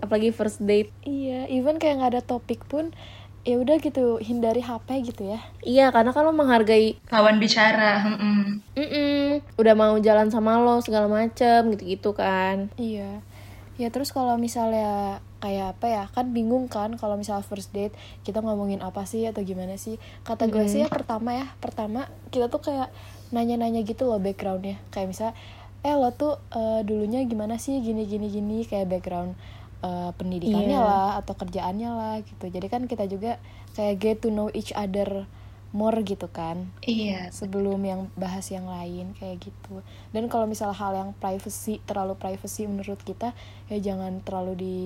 Apalagi 0.00 0.28
first 0.32 0.64
date. 0.64 0.88
Iya, 1.04 1.44
even 1.52 1.76
kayak 1.76 2.00
nggak 2.00 2.12
ada 2.16 2.22
topik 2.24 2.64
pun 2.64 2.96
ya 3.48 3.56
udah 3.56 3.80
gitu 3.80 4.20
hindari 4.20 4.61
HP 4.61 5.08
gitu 5.08 5.32
ya. 5.32 5.40
Iya, 5.64 5.88
karena 5.88 6.12
kalau 6.12 6.37
menghargai 6.37 7.00
Lawan 7.08 7.40
bicara. 7.40 8.04
mm-mm. 8.04 8.61
Mm-mm. 8.76 9.40
Udah 9.56 9.72
mau 9.72 9.96
jalan 9.96 10.28
sama 10.28 10.61
lo 10.61 10.84
segala 10.84 11.08
macem 11.08 11.72
gitu-gitu 11.72 12.12
kan. 12.12 12.68
Iya. 12.76 13.24
Ya 13.79 13.95
terus 13.95 14.11
kalau 14.11 14.35
misalnya 14.37 15.23
kayak 15.38 15.79
apa 15.79 15.87
ya 15.87 16.05
kan 16.11 16.35
bingung 16.35 16.67
kan 16.67 16.99
kalau 16.99 17.14
misalnya 17.14 17.47
first 17.47 17.71
date 17.71 17.95
kita 18.27 18.43
ngomongin 18.43 18.83
apa 18.83 19.07
sih 19.07 19.23
atau 19.31 19.47
gimana 19.47 19.79
sih. 19.79 20.03
Kata 20.27 20.51
gue 20.51 20.67
sih 20.67 20.83
ya 20.83 20.91
pertama 20.91 21.31
ya 21.38 21.47
pertama 21.62 22.11
kita 22.35 22.51
tuh 22.51 22.59
kayak 22.59 22.91
nanya-nanya 23.31 23.87
gitu 23.87 24.11
loh 24.11 24.19
backgroundnya. 24.19 24.83
Kayak 24.91 25.14
misalnya 25.14 25.35
eh 25.87 25.95
lo 25.95 26.11
tuh 26.11 26.43
eh, 26.51 26.83
dulunya 26.83 27.23
gimana 27.23 27.55
sih? 27.57 27.79
Gini 27.79 28.03
gini 28.05 28.27
gini 28.29 28.67
kayak 28.67 28.91
background 28.91 29.38
eh, 29.87 30.11
pendidikannya 30.19 30.75
Iya. 30.75 30.83
lah 30.83 31.11
atau 31.23 31.38
kerjaannya 31.38 31.91
lah 31.95 32.14
gitu. 32.27 32.51
Jadi 32.51 32.67
kan 32.67 32.91
kita 32.91 33.07
juga 33.07 33.38
kayak 33.79 33.95
get 34.03 34.17
to 34.19 34.35
know 34.35 34.51
each 34.51 34.75
other 34.75 35.31
more 35.70 36.00
gitu 36.00 36.28
kan. 36.28 36.72
Iya. 36.81 37.28
sebelum 37.28 37.81
yang 37.85 38.09
bahas 38.16 38.48
yang 38.48 38.64
lain 38.66 39.12
kayak 39.16 39.48
gitu. 39.48 39.85
Dan 40.11 40.26
kalau 40.26 40.48
misalnya 40.48 40.76
hal 40.76 40.92
yang 40.96 41.11
privacy 41.12 41.81
terlalu 41.85 42.16
privacy 42.16 42.64
menurut 42.64 43.00
kita 43.02 43.37
ya 43.68 43.76
jangan 43.78 44.24
terlalu 44.24 44.54
di 44.57 44.76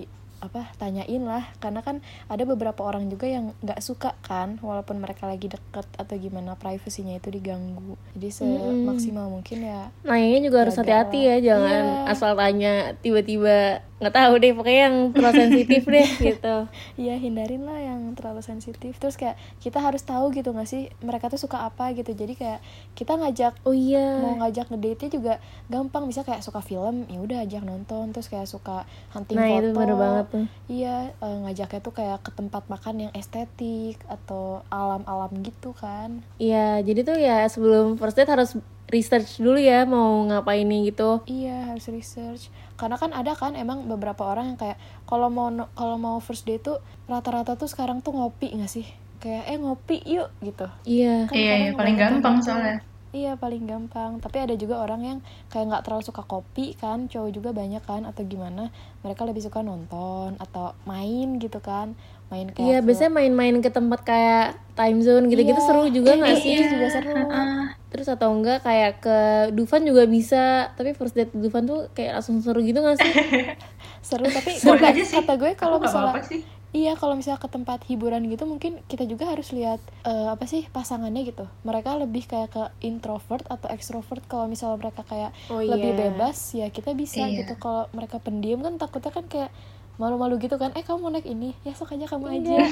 apa 0.43 0.75
tanyain 0.75 1.23
lah. 1.23 1.47
Karena 1.63 1.87
kan 1.87 2.03
ada 2.27 2.43
beberapa 2.43 2.83
orang 2.83 3.07
juga 3.07 3.31
yang 3.31 3.55
nggak 3.63 3.79
suka 3.79 4.19
kan 4.27 4.59
walaupun 4.59 4.99
mereka 4.99 5.31
lagi 5.31 5.47
deket 5.47 5.87
atau 5.95 6.15
gimana 6.19 6.59
privasinya 6.59 7.15
itu 7.15 7.31
diganggu. 7.31 7.95
Jadi 8.19 8.29
semaksimal 8.35 9.31
mungkin 9.31 9.63
ya 9.63 9.95
Nanyanya 10.03 10.51
juga 10.51 10.67
harus 10.67 10.75
hati-hati 10.75 11.31
ya, 11.31 11.37
jangan 11.39 11.83
Iya. 12.03 12.11
asal 12.11 12.35
tanya 12.35 12.99
tiba-tiba 12.99 13.87
nggak 14.03 14.13
tahu 14.13 14.33
deh 14.37 14.51
pokoknya 14.51 14.81
yang 14.83 14.97
terlalu 15.11 15.35
sensitif 15.39 15.83
deh 15.87 16.09
gitu. 16.29 16.57
ya 16.97 17.15
hindarin 17.15 17.63
lah 17.63 17.79
yang 17.79 18.13
terlalu 18.13 18.43
sensitif 18.43 18.99
terus 18.99 19.15
kayak 19.15 19.35
kita 19.59 19.79
harus 19.79 20.03
tahu 20.03 20.29
gitu 20.31 20.51
nggak 20.51 20.67
sih 20.67 20.91
mereka 20.99 21.27
tuh 21.27 21.39
suka 21.39 21.63
apa 21.63 21.91
gitu 21.93 22.11
jadi 22.11 22.35
kayak 22.35 22.61
kita 22.93 23.15
ngajak 23.15 23.55
Oh 23.63 23.71
iya. 23.71 24.19
mau 24.19 24.37
ngajak 24.37 24.69
ngedate 24.69 25.07
juga 25.09 25.39
gampang 25.67 26.05
bisa 26.05 26.21
kayak 26.21 26.41
suka 26.41 26.59
film 26.59 27.07
ya 27.07 27.19
udah 27.19 27.39
ajak 27.41 27.63
nonton 27.63 28.11
terus 28.11 28.27
kayak 28.27 28.45
suka 28.45 28.83
hunting 29.11 29.35
Nah, 29.35 29.47
foto 29.49 29.63
itu 29.63 29.71
bener 29.73 29.95
banget 29.95 30.27
tuh. 30.29 30.45
iya 30.67 30.97
eh, 31.15 31.37
ngajaknya 31.41 31.81
tuh 31.81 31.93
kayak 31.93 32.19
ke 32.21 32.31
tempat 32.33 32.67
makan 32.67 32.95
yang 33.01 33.13
estetik 33.13 34.03
atau 34.05 34.43
alam-alam 34.69 35.31
gitu 35.41 35.71
kan 35.73 36.27
Iya, 36.37 36.83
jadi 36.83 37.01
tuh 37.03 37.17
ya 37.17 37.47
sebelum 37.47 37.95
first 37.95 38.15
date 38.15 38.27
harus 38.29 38.59
research 38.89 39.39
dulu 39.39 39.57
ya 39.57 39.85
mau 39.85 40.21
ngapain 40.23 40.65
nih 40.65 40.91
gitu. 40.91 41.25
iya 41.25 41.65
harus 41.67 41.89
research 41.89 42.51
karena 42.75 42.97
kan 42.97 43.11
ada 43.13 43.33
kan 43.35 43.53
emang 43.55 43.87
beberapa 43.87 44.23
orang 44.25 44.55
yang 44.55 44.59
kayak 44.59 44.79
kalau 45.05 45.29
mau 45.29 45.49
kalau 45.73 45.97
mau 45.97 46.17
first 46.19 46.45
date 46.45 46.63
tuh 46.63 46.79
rata-rata 47.07 47.55
tuh 47.55 47.69
sekarang 47.71 48.01
tuh 48.01 48.13
ngopi 48.13 48.53
nggak 48.53 48.71
sih 48.71 48.87
kayak 49.19 49.45
eh 49.47 49.59
ngopi 49.59 50.03
yuk 50.05 50.29
gitu 50.43 50.67
Iya. 50.83 51.31
Kan 51.31 51.37
Iya, 51.39 51.53
iya, 51.63 51.71
paling 51.73 51.97
gampang 51.97 52.35
gitu. 52.43 52.51
soalnya. 52.51 52.77
Iya 53.13 53.37
paling 53.37 53.69
gampang. 53.69 54.19
Tapi 54.19 54.37
ada 54.41 54.55
juga 54.57 54.81
orang 54.81 55.01
yang 55.05 55.19
kayak 55.53 55.69
nggak 55.69 55.83
terlalu 55.85 56.03
suka 56.03 56.25
kopi 56.25 56.73
kan, 56.75 57.13
cowok 57.13 57.31
juga 57.31 57.51
banyak 57.53 57.85
kan 57.85 58.03
atau 58.09 58.25
gimana? 58.25 58.73
Mereka 59.05 59.29
lebih 59.29 59.45
suka 59.45 59.61
nonton 59.61 60.41
atau 60.41 60.73
main 60.89 61.37
gitu 61.37 61.61
kan, 61.61 61.93
main 62.33 62.49
kayak. 62.51 62.67
Iya, 62.67 62.79
ke- 62.81 62.85
biasanya 62.89 63.13
main-main 63.13 63.57
ke 63.61 63.69
tempat 63.69 64.01
kayak 64.03 64.47
time 64.75 64.99
zone 65.05 65.29
gitu-gitu 65.29 65.61
Iya, 65.61 65.67
seru 65.69 65.85
juga 65.93 66.11
iya, 66.11 66.19
nggak 66.19 66.35
iya, 66.35 66.43
sih? 66.43 66.53
itu 66.57 66.65
juga 66.73 66.87
seru. 66.89 67.13
Heeh. 67.13 67.63
Terus 67.93 68.09
atau 68.09 68.33
enggak 68.33 68.63
kayak 68.63 68.93
ke 68.99 69.19
Dufan 69.53 69.85
juga 69.85 70.03
bisa, 70.07 70.45
tapi 70.73 70.93
first 70.93 71.13
date 71.13 71.29
Dufan 71.31 71.63
tuh 71.63 71.93
kayak 71.93 72.17
langsung 72.17 72.41
seru 72.41 72.61
gitu 72.61 72.81
gak 72.81 72.97
sih? 72.97 73.13
seru 74.03 74.25
tapi 74.25 74.57
Boleh 74.65 74.81
kata, 74.81 74.89
aja 74.91 75.03
sih. 75.05 75.15
kata 75.15 75.33
gue 75.37 75.51
kalau 75.55 75.77
misalnya 75.79 76.17
apa-apa 76.17 76.27
sih. 76.27 76.41
iya 76.73 76.93
kalau 76.93 77.13
misalnya 77.13 77.37
ke 77.37 77.47
tempat 77.47 77.85
hiburan 77.85 78.25
gitu 78.27 78.43
mungkin 78.45 78.81
kita 78.83 79.05
juga 79.05 79.29
harus 79.29 79.53
lihat 79.53 79.77
eh, 80.03 80.27
apa 80.27 80.43
sih 80.43 80.67
pasangannya 80.67 81.23
gitu 81.23 81.45
mereka 81.63 81.95
lebih 81.95 82.25
kayak 82.25 82.49
ke 82.49 82.63
introvert 82.83 83.45
atau 83.47 83.69
extrovert 83.69 84.25
kalau 84.25 84.49
misalnya 84.49 84.81
mereka 84.81 85.05
kayak 85.05 85.31
Oh, 85.47 85.61
lebih 85.61 85.93
iya. 85.93 86.01
bebas 86.03 86.39
ya 86.53 86.67
kita 86.67 86.91
bisa 86.93 87.23
Iya. 87.23 87.45
gitu 87.45 87.55
kalau 87.57 87.87
mereka 87.91 88.17
pendiam 88.19 88.59
kan 88.59 88.75
takutnya 88.75 89.13
kan 89.13 89.27
kayak 89.27 89.53
malu-malu 89.95 90.41
gitu 90.41 90.57
kan 90.57 90.73
eh 90.73 90.81
kamu 90.81 90.99
mau 90.99 91.13
naik 91.13 91.29
ini 91.29 91.53
ya 91.63 91.71
sok 91.71 91.93
aja 91.93 92.09
kamu 92.09 92.27
aja 92.33 92.57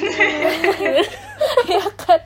ya 1.70 1.84
kan 1.94 2.20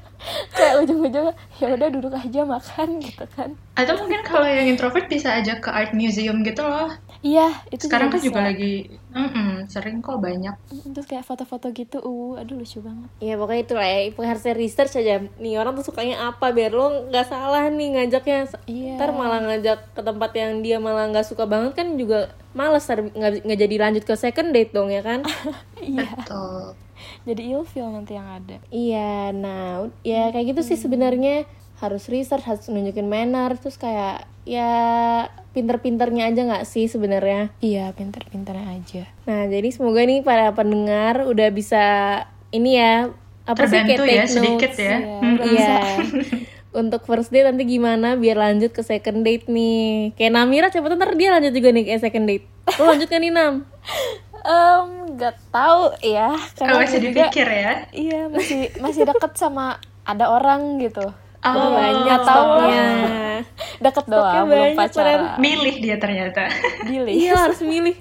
kayak 0.50 0.74
ujung-ujungnya 0.80 1.34
ya 1.58 1.63
udah 1.74 1.88
duduk 1.90 2.12
aja 2.12 2.40
makan 2.42 2.88
gitu 3.06 3.24
kan 3.30 3.52
Atau 3.74 3.98
mungkin 3.98 4.22
kalau 4.22 4.46
yang 4.46 4.66
introvert 4.66 5.06
bisa 5.06 5.34
aja 5.34 5.58
ke 5.58 5.66
art 5.66 5.90
museum 5.92 6.40
gitu 6.40 6.62
loh. 6.62 6.94
iya 7.20 7.50
itu 7.68 7.84
Sekarang 7.84 8.08
kan 8.08 8.18
bisa. 8.18 8.26
juga 8.30 8.40
lagi 8.44 8.86
mm-mm, 9.10 9.66
sering 9.66 9.98
kok 9.98 10.18
banyak. 10.18 10.54
terus 10.94 11.04
kayak 11.04 11.22
foto-foto 11.22 11.70
gitu 11.70 11.98
uh 11.98 12.36
aduh 12.36 12.54
lucu 12.54 12.78
banget 12.78 13.10
Iya 13.18 13.34
pokoknya 13.34 13.60
itu 13.60 13.74
lah 13.74 13.86
ya, 13.86 13.98
harusnya 14.14 14.54
research 14.54 14.94
aja 14.96 15.14
nih 15.36 15.54
orang 15.56 15.74
tuh 15.74 15.84
sukanya 15.84 16.28
apa 16.28 16.50
biar 16.50 16.70
lo 16.70 17.10
nggak 17.10 17.26
salah 17.26 17.66
nih 17.66 17.88
ngajaknya. 17.94 18.38
Iya. 18.64 18.94
Ntar 18.94 19.10
malah 19.10 19.40
ngajak 19.42 19.78
ke 19.90 20.02
tempat 20.02 20.30
yang 20.34 20.52
dia 20.60 20.76
malah 20.78 21.10
nggak 21.10 21.26
suka 21.26 21.44
banget 21.44 21.74
kan 21.74 21.94
juga 21.96 22.30
males 22.52 22.86
ntar 22.86 23.02
nggak 23.10 23.58
jadi 23.58 23.76
lanjut 23.80 24.04
ke 24.04 24.14
second 24.14 24.54
date 24.54 24.70
dong 24.70 24.88
ya 24.88 25.02
kan? 25.02 25.26
iya 25.82 26.06
Betul. 26.14 26.78
jadi 27.24 27.42
ilfeel 27.52 27.88
nanti 27.90 28.14
yang 28.14 28.28
ada 28.28 28.56
iya, 28.68 29.28
nah 29.30 29.82
ya 30.02 30.30
kayak 30.30 30.54
gitu 30.54 30.62
sih 30.64 30.78
sebenarnya 30.78 31.44
harus 31.76 32.06
research 32.06 32.42
harus 32.42 32.66
nunjukin 32.66 33.04
manner 33.04 33.54
terus 33.54 33.74
kayak 33.74 34.24
ya 34.44 34.70
pinter-pinternya 35.50 36.28
aja 36.28 36.40
nggak 36.42 36.64
sih 36.64 36.84
sebenarnya. 36.84 37.50
iya 37.58 37.90
pinter-pinternya 37.90 38.66
aja 38.72 39.02
Nah, 39.24 39.46
jadi 39.46 39.68
semoga 39.70 40.02
nih 40.02 40.20
para 40.20 40.52
pendengar 40.52 41.24
udah 41.24 41.48
bisa 41.48 41.84
ini 42.50 42.76
ya 42.76 43.08
apa 43.44 43.64
sih 43.64 43.76
kayak 43.78 44.00
ya 44.02 44.24
sedikit 44.24 44.70
notes. 44.70 44.78
ya. 44.78 44.96
Iya. 44.96 45.18
Mm-mm. 45.20 45.46
Iya. 45.46 45.76
Untuk 46.74 47.04
first 47.04 47.30
date 47.30 47.46
nanti 47.46 47.64
gimana 47.64 48.14
biar 48.14 48.34
lanjut 48.36 48.68
ke 48.68 48.82
second 48.82 49.22
date 49.22 49.46
nih. 49.46 50.10
Kayak 50.12 50.32
Namira 50.34 50.68
siapa 50.68 50.86
tuh 50.86 50.96
ntar 50.96 51.14
dia 51.14 51.30
lanjut 51.30 51.50
juga 51.50 51.70
nih 51.70 51.84
ke 51.84 51.98
second 51.98 52.26
date. 52.26 52.44
Lo 52.74 52.88
lanjut 52.88 53.06
kan 53.06 53.18
nih 53.18 53.30
Nam? 53.30 53.54
Em, 54.44 54.86
nggak 55.10 55.36
tahu 55.48 55.96
ya 56.00 56.28
Oh, 56.60 56.76
masih 56.76 57.00
juga 57.00 57.32
dipikir 57.32 57.48
ya. 57.48 57.72
iya 57.96 58.20
masih 58.28 58.68
masih 58.76 59.08
deket 59.08 59.32
sama 59.34 59.80
ada 60.04 60.28
orang 60.28 60.76
gitu 60.76 61.00
Oh, 61.44 61.76
banyak 61.76 62.20
tahu 62.24 62.24
stoknya. 62.24 62.86
deket 63.84 64.04
Stoknya 64.08 64.16
doang 64.16 64.46
belum 64.48 64.64
banyak, 64.64 64.78
pacaran 64.80 65.20
Milih 65.36 65.74
dia 65.76 65.96
ternyata. 66.00 66.42
Billy 66.88 67.12
Iya 67.28 67.32
harus 67.36 67.60
milih. 67.60 67.96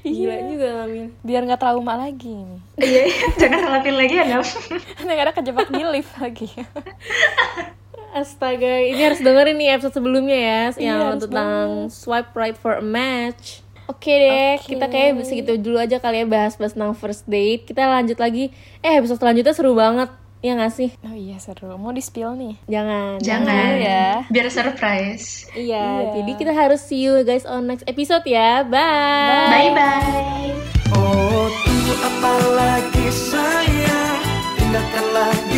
Gila 0.00 0.36
juga 0.48 0.66
ngambil. 0.80 1.04
biar 1.20 1.42
nggak 1.44 1.60
trauma 1.60 1.94
lagi 2.00 2.32
nih 2.32 2.60
Iya, 2.80 3.02
jangan 3.36 3.58
salah 3.60 3.80
pilih 3.84 3.98
lagi 3.98 4.14
ya, 4.16 4.24
Nam. 4.24 4.42
negara 5.10 5.30
kejebak 5.36 5.68
di 5.68 5.82
lift 5.84 6.14
lagi 6.16 6.48
Astaga, 8.16 8.80
ini 8.80 8.96
harus 8.96 9.20
dengerin 9.20 9.60
nih 9.60 9.76
episode 9.76 10.00
sebelumnya 10.00 10.38
ya 10.40 10.62
yang 10.80 10.96
harus 11.04 11.28
tentang 11.28 11.92
swipe 11.92 12.32
right 12.32 12.56
for 12.56 12.80
a 12.80 12.84
match. 12.84 13.60
Oke 13.92 14.08
deh, 14.08 14.56
Oke. 14.56 14.72
kita 14.72 14.88
kayak 14.88 15.20
segitu 15.20 15.60
dulu 15.60 15.76
aja 15.76 16.00
kali 16.00 16.24
ya 16.24 16.26
bahas-bahas 16.26 16.72
tentang 16.72 16.96
first 16.96 17.28
date. 17.28 17.68
Kita 17.68 17.84
lanjut 17.84 18.16
lagi. 18.16 18.48
Eh, 18.80 18.96
episode 18.96 19.20
selanjutnya 19.20 19.52
seru 19.52 19.76
banget. 19.76 20.08
Ya 20.38 20.52
gak 20.54 20.68
sih? 20.70 20.92
oh 21.00 21.12
iya 21.12 21.36
seru 21.36 21.74
mau 21.74 21.90
di 21.90 21.98
spill 21.98 22.34
nih 22.34 22.54
Jangan. 22.66 23.18
Jangan. 23.18 23.70
ya. 23.78 24.06
Biar 24.26 24.46
surprise. 24.46 25.48
Iya, 25.50 25.82
Iya. 25.82 26.12
jadi 26.14 26.32
kita 26.34 26.52
harus 26.52 26.80
see 26.80 27.00
you 27.00 27.20
guys 27.22 27.42
on 27.42 27.66
next 27.66 27.82
episode 27.84 28.22
ya. 28.22 28.62
Bye. 28.62 29.72
Bye-bye. 29.72 30.50
Oh 30.92 31.46
tunggu 31.56 31.94
apa 31.98 32.32
lagi 32.52 33.06
sayang 33.08 34.22
Tinggalkan 34.54 35.06
lagi 35.10 35.55